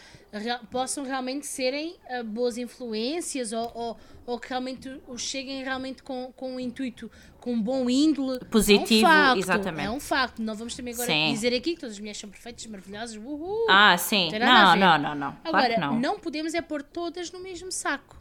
[0.70, 3.98] possam realmente serem uh, boas influências ou, ou,
[4.28, 8.40] ou, que realmente os cheguem realmente com, com um intuito, com um bom índole.
[8.46, 9.86] Positivo, é um facto, exatamente.
[9.88, 10.42] É um facto.
[10.42, 11.32] Não vamos também agora sim.
[11.32, 13.16] dizer aqui que todas as mulheres são perfeitas, maravilhosas.
[13.18, 14.30] Uhul, ah, sim.
[14.32, 15.38] Não, não, não, não.
[15.44, 16.00] Agora, claro não.
[16.00, 18.19] não podemos é pôr todas no mesmo saco.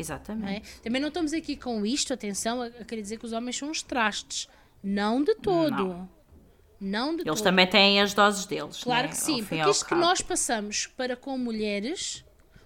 [0.00, 0.68] Exatamente.
[0.68, 0.82] É?
[0.82, 3.82] Também não estamos aqui com isto, atenção, a, querer dizer que os homens são os
[3.82, 4.48] trastes.
[4.82, 5.84] Não de todo.
[5.84, 6.08] Não.
[6.80, 7.42] Não de Eles todo.
[7.42, 8.82] também têm as doses deles.
[8.82, 9.08] Claro né?
[9.08, 12.24] que sim, porque isto que nós passamos para com mulheres,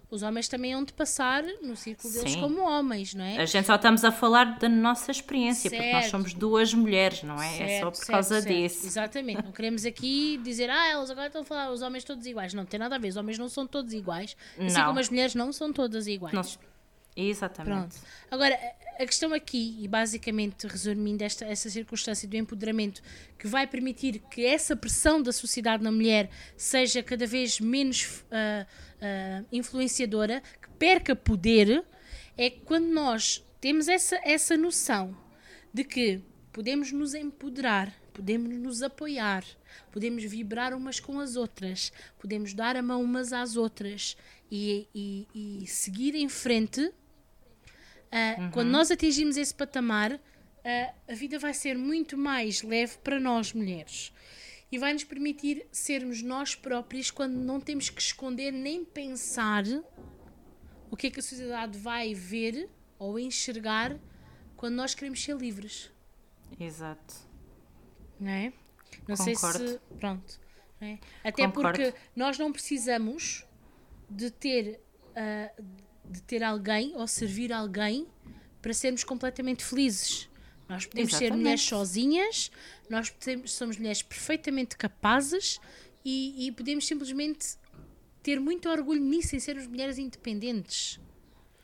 [0.09, 2.41] os homens também hão de passar no círculo deles sim.
[2.41, 3.39] como homens, não é?
[3.39, 5.82] A gente só estamos a falar da nossa experiência, certo.
[5.82, 7.57] porque nós somos duas mulheres, não é?
[7.57, 8.87] Certo, é só por certo, causa disso.
[8.87, 9.43] Exatamente.
[9.43, 12.55] Não queremos aqui dizer, ah, elas agora estão a falar os homens todos iguais.
[12.55, 14.87] Não tem nada a ver, os homens não são todos iguais, assim não.
[14.87, 16.32] como as mulheres não são todas iguais.
[16.32, 16.74] Não
[17.17, 17.75] Exatamente.
[17.75, 17.97] Pronto.
[18.31, 18.59] Agora,
[18.99, 23.03] a questão aqui, e basicamente resumindo esta, essa circunstância do empoderamento,
[23.39, 28.65] que vai permitir que essa pressão da sociedade na mulher seja cada vez menos uh,
[28.65, 31.85] uh, influenciadora, que perca poder,
[32.37, 35.17] é quando nós temos essa, essa noção
[35.73, 36.21] de que
[36.53, 39.45] podemos nos empoderar, podemos nos apoiar,
[39.91, 44.17] podemos vibrar umas com as outras, podemos dar a mão umas às outras
[44.51, 46.93] e, e, e seguir em frente
[48.15, 48.51] Uh, uhum.
[48.53, 50.21] Quando nós atingimos esse patamar, uh,
[51.09, 54.12] a vida vai ser muito mais leve para nós mulheres
[54.71, 59.65] e vai nos permitir sermos nós próprios quando não temos que esconder nem pensar
[60.91, 63.99] o que é que a sociedade vai ver ou enxergar
[64.57, 65.91] quando nós queremos ser livres.
[66.59, 67.15] Exato.
[68.21, 68.53] Não é?
[69.09, 69.59] Não Concordo.
[69.59, 69.81] sei se.
[69.99, 70.41] Pronto.
[70.81, 70.99] É?
[71.25, 71.79] Até Concordo.
[71.79, 73.45] porque nós não precisamos
[74.09, 74.81] de ter.
[75.11, 78.07] Uh, de ter alguém ou servir alguém
[78.61, 80.28] para sermos completamente felizes.
[80.68, 81.32] Nós podemos Exatamente.
[81.32, 82.50] ser mulheres sozinhas,
[82.88, 85.61] nós podemos, somos mulheres perfeitamente capazes
[86.05, 87.57] e, e, podemos simplesmente
[88.22, 90.98] ter muito orgulho nisso, em sermos mulheres independentes.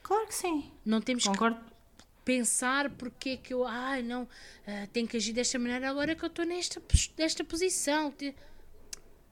[0.03, 0.71] Claro que sim.
[0.85, 1.57] Não temos Concordo.
[1.57, 6.15] que pensar porque é que eu, ah, não, uh, tenho que agir desta maneira agora
[6.15, 6.83] que eu estou nesta,
[7.17, 8.13] nesta posição.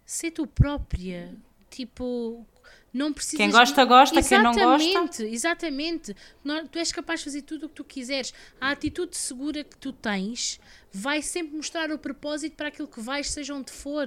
[0.06, 1.34] Ser tu própria.
[1.68, 2.46] Tipo,
[2.92, 3.38] não precisas...
[3.38, 5.24] Quem gosta, gosta, exatamente, quem não gosta...
[5.24, 6.16] Exatamente,
[6.70, 8.32] Tu és capaz de fazer tudo o que tu quiseres.
[8.60, 10.60] A atitude segura que tu tens
[10.92, 14.06] vai sempre mostrar o propósito para aquilo que vais, seja onde for.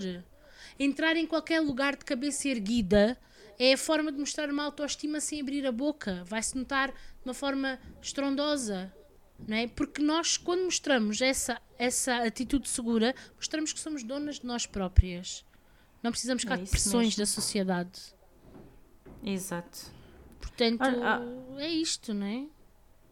[0.80, 3.18] Entrar em qualquer lugar de cabeça erguida
[3.60, 6.24] é a forma de mostrar uma autoestima sem abrir a boca.
[6.26, 8.92] Vai-se notar de uma forma estrondosa.
[9.48, 9.68] Não é?
[9.68, 15.46] Porque nós, quando mostramos essa, essa atitude segura, mostramos que somos donas de nós próprias.
[16.02, 17.22] Não precisamos cá é de pressões mesmo.
[17.22, 18.00] da sociedade.
[19.24, 19.92] Exato.
[20.40, 22.46] Portanto, ah, ah, é isto, não é?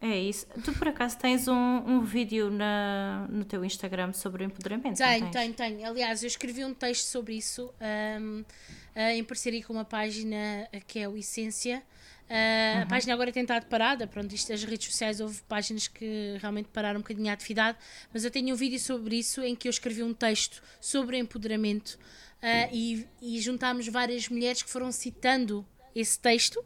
[0.02, 0.46] É isso.
[0.64, 4.96] Tu por acaso tens um, um vídeo na, no teu Instagram sobre o empoderamento?
[4.96, 5.86] Tenho, tenho, tenho.
[5.86, 7.72] Aliás, eu escrevi um texto sobre isso
[8.18, 11.82] um, uh, em parceria com uma página que é o Essência.
[12.30, 12.82] Uh, uhum.
[12.82, 16.68] A página agora tem estado parada, pronto, isto as redes sociais houve páginas que realmente
[16.72, 17.76] pararam um bocadinho a atividade,
[18.14, 21.98] mas eu tenho um vídeo sobre isso em que eu escrevi um texto sobre empoderamento
[22.40, 26.64] uh, e, e juntámos várias mulheres que foram citando esse texto,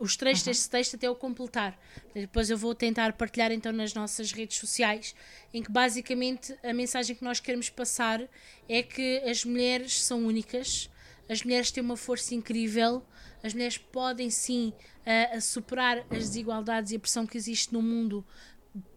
[0.00, 0.50] os trechos uhum.
[0.50, 1.78] desse texto até o completar.
[2.14, 5.14] Depois eu vou tentar partilhar então nas nossas redes sociais,
[5.52, 8.20] em que basicamente a mensagem que nós queremos passar
[8.68, 10.90] é que as mulheres são únicas,
[11.28, 13.02] as mulheres têm uma força incrível,
[13.42, 14.72] as mulheres podem sim
[15.06, 18.24] uh, superar as desigualdades e a pressão que existe no mundo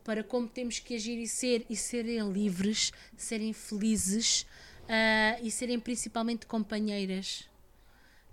[0.03, 4.43] para como temos que agir e ser e serem livres, serem felizes
[4.83, 7.47] uh, e serem principalmente companheiras.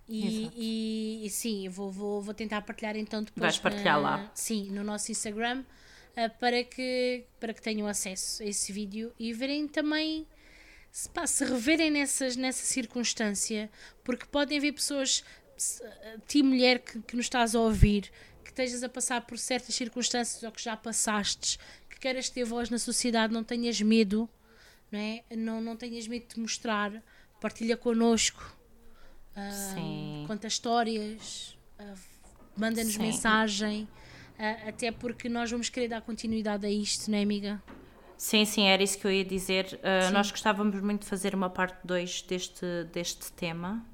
[0.08, 3.40] E, e, e sim, eu vou, vou, vou tentar partilhar então depois.
[3.40, 4.30] Vais partilhar na- lá.
[4.34, 5.64] Sim, no nosso Instagram,
[6.16, 10.26] ah, para, que, para que tenham acesso a esse vídeo e verem também,
[10.92, 13.70] se, pá, se reverem nessas, nessa circunstância,
[14.04, 15.24] porque podem haver pessoas,
[15.56, 18.10] se- ah, ti mulher que, que nos estás a ouvir,
[18.44, 22.68] que estejas a passar por certas circunstâncias ou que já passastes, que queiras ter voz
[22.68, 24.28] na sociedade, não tenhas medo,
[24.92, 25.24] não é?
[25.34, 27.02] Não, não tenhas medo de te mostrar,
[27.40, 28.54] partilha connosco.
[29.50, 30.24] Sim.
[30.26, 31.94] conta histórias, ah,
[32.56, 33.02] manda-nos Sim.
[33.02, 33.88] mensagem,
[34.38, 37.62] ah, até porque nós vamos querer dar continuidade a isto, não é, amiga?
[38.16, 39.78] Sim, sim, era isso que eu ia dizer.
[39.82, 40.12] Uh, Sim.
[40.12, 43.84] nós gostávamos muito de fazer uma parte 2 deste, deste tema.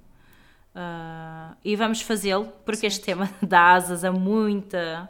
[0.75, 5.09] Uh, e vamos fazê-lo, porque este tema dá asas a muita,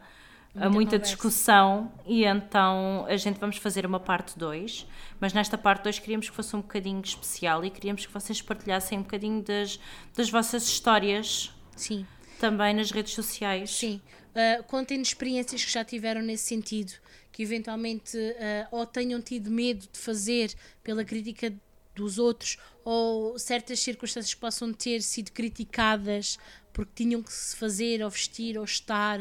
[0.55, 0.99] Muita muita conversa.
[1.15, 1.93] discussão.
[2.07, 4.87] E então a gente vamos fazer uma parte 2.
[5.21, 8.99] Mas nesta parte 2 queríamos que fosse um bocadinho especial e queríamos que vocês partilhassem
[8.99, 9.79] um bocadinho das,
[10.17, 12.07] das vossas histórias Sim,
[12.39, 13.71] também nas redes sociais.
[13.71, 14.01] sim.
[14.35, 16.93] Ah, contem-nos experiências que já tiveram nesse sentido,
[17.33, 21.53] que eventualmente ah, ou tenham tido medo de fazer pela crítica
[21.95, 26.39] dos outros, ou certas circunstâncias que possam ter sido criticadas
[26.73, 29.19] porque tinham que se fazer, ou vestir, ou estar,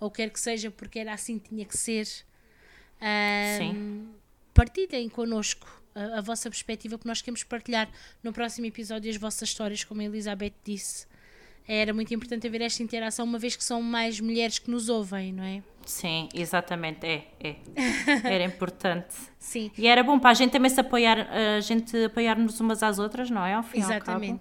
[0.00, 2.08] ou quer que seja, porque era assim que tinha que ser.
[3.00, 4.08] Ah, Sim.
[4.52, 7.88] partilhem connosco a, a vossa perspectiva, porque nós queremos partilhar
[8.22, 11.06] no próximo episódio as vossas histórias, como a Elizabeth disse.
[11.68, 15.32] Era muito importante haver esta interação, uma vez que são mais mulheres que nos ouvem,
[15.32, 15.62] não é?
[15.86, 17.56] Sim, exatamente, é, é.
[18.24, 19.14] Era importante.
[19.38, 22.98] Sim, E era bom para a gente também se apoiar, a gente apoiar-nos umas às
[22.98, 23.54] outras, não é?
[23.54, 24.40] Ao fim e ao cabo.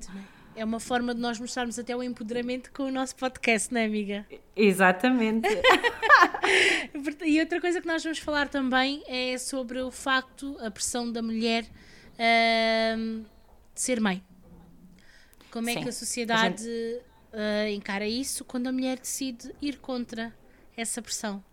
[0.59, 0.61] É?
[0.61, 3.85] É uma forma de nós mostrarmos até o empoderamento com o nosso podcast, não é,
[3.85, 4.25] amiga?
[4.55, 5.47] Exatamente.
[7.23, 11.21] E outra coisa que nós vamos falar também é sobre o facto, a pressão da
[11.21, 11.65] mulher
[12.17, 13.21] ahm,
[13.73, 14.23] de ser mãe.
[15.51, 16.67] Como é Sim, que a sociedade
[17.31, 20.33] ah, encara isso quando a mulher decide ir contra
[20.75, 21.43] essa pressão?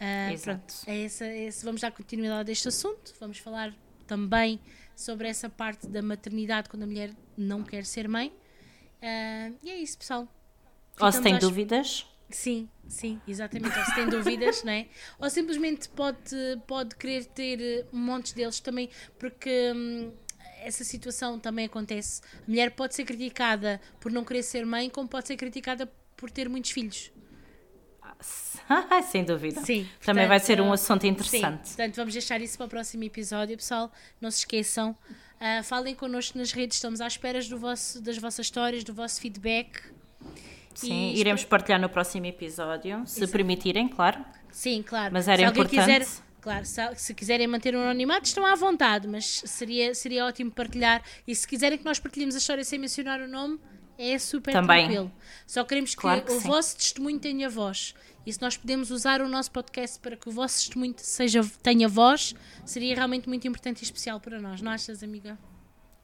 [0.00, 0.58] Ah, Exato.
[0.58, 3.14] pronto, é essa, é esse- vamos dar continuidade a este assunto.
[3.20, 3.72] Vamos falar
[4.06, 4.58] também
[5.00, 8.32] sobre essa parte da maternidade quando a mulher não quer ser mãe.
[9.02, 10.20] Ah, e é isso, pessoal.
[11.00, 13.76] Ou se Ficamos tem às- dúvidas, Sim, sim, exatamente.
[13.76, 14.86] Ou se tem dúvidas, não é?
[15.18, 16.18] Ou simplesmente pode,
[16.66, 18.88] pode querer ter eh, montes deles também,
[19.18, 20.12] porque hum,
[20.62, 22.20] essa situação também acontece.
[22.46, 26.30] A mulher pode ser criticada por não querer ser mãe, como pode ser criticada por
[26.30, 27.10] ter muitos filhos.
[29.10, 29.60] sem dúvida.
[29.62, 31.68] Sim, Também vai portanto, ser um ah, assunto Sim, interessante.
[31.68, 33.90] portanto, vamos deixar isso para o próximo episódio, pessoal.
[34.20, 34.96] Não se esqueçam.
[35.40, 39.20] ah, falem connosco nas redes, estamos à espera do vosso, das vossas histórias, do vosso
[39.20, 39.80] feedback.
[40.74, 43.32] Sim, E iremos partilhar no próximo episódio, se Exato.
[43.32, 44.24] permitirem, claro.
[44.52, 45.12] Sim, claro.
[45.12, 45.78] Mas era se importante.
[45.80, 46.06] quiser,
[46.40, 51.02] claro, se, se quiserem manter o anonimato, estão à vontade, mas seria, seria ótimo partilhar.
[51.26, 53.58] E se quiserem que nós partilhemos a história sem mencionar o nome,
[53.98, 54.84] é super Também.
[54.86, 55.12] tranquilo.
[55.46, 56.48] Só queremos que, Claro que o sim.
[56.48, 57.94] vosso testemunho tenha voz.
[58.26, 61.88] E se nós podemos usar o nosso podcast para que o vosso testemunho seja, tenha
[61.88, 64.60] voz, seria realmente muito importante e especial para nós.
[64.60, 65.38] Não achas, amiga?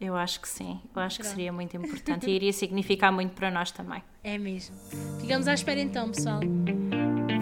[0.01, 1.35] Eu acho que sim, eu acho que Pronto.
[1.35, 4.03] seria muito importante e iria significar muito para nós também.
[4.23, 4.77] É mesmo.
[5.21, 6.41] Ficamos à espera então, pessoal.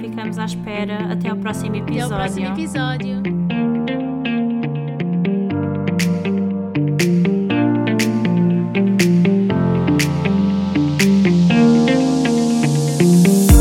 [0.00, 2.16] Ficamos à espera, até ao próximo Até ao episódio.
[2.16, 3.43] próximo episódio.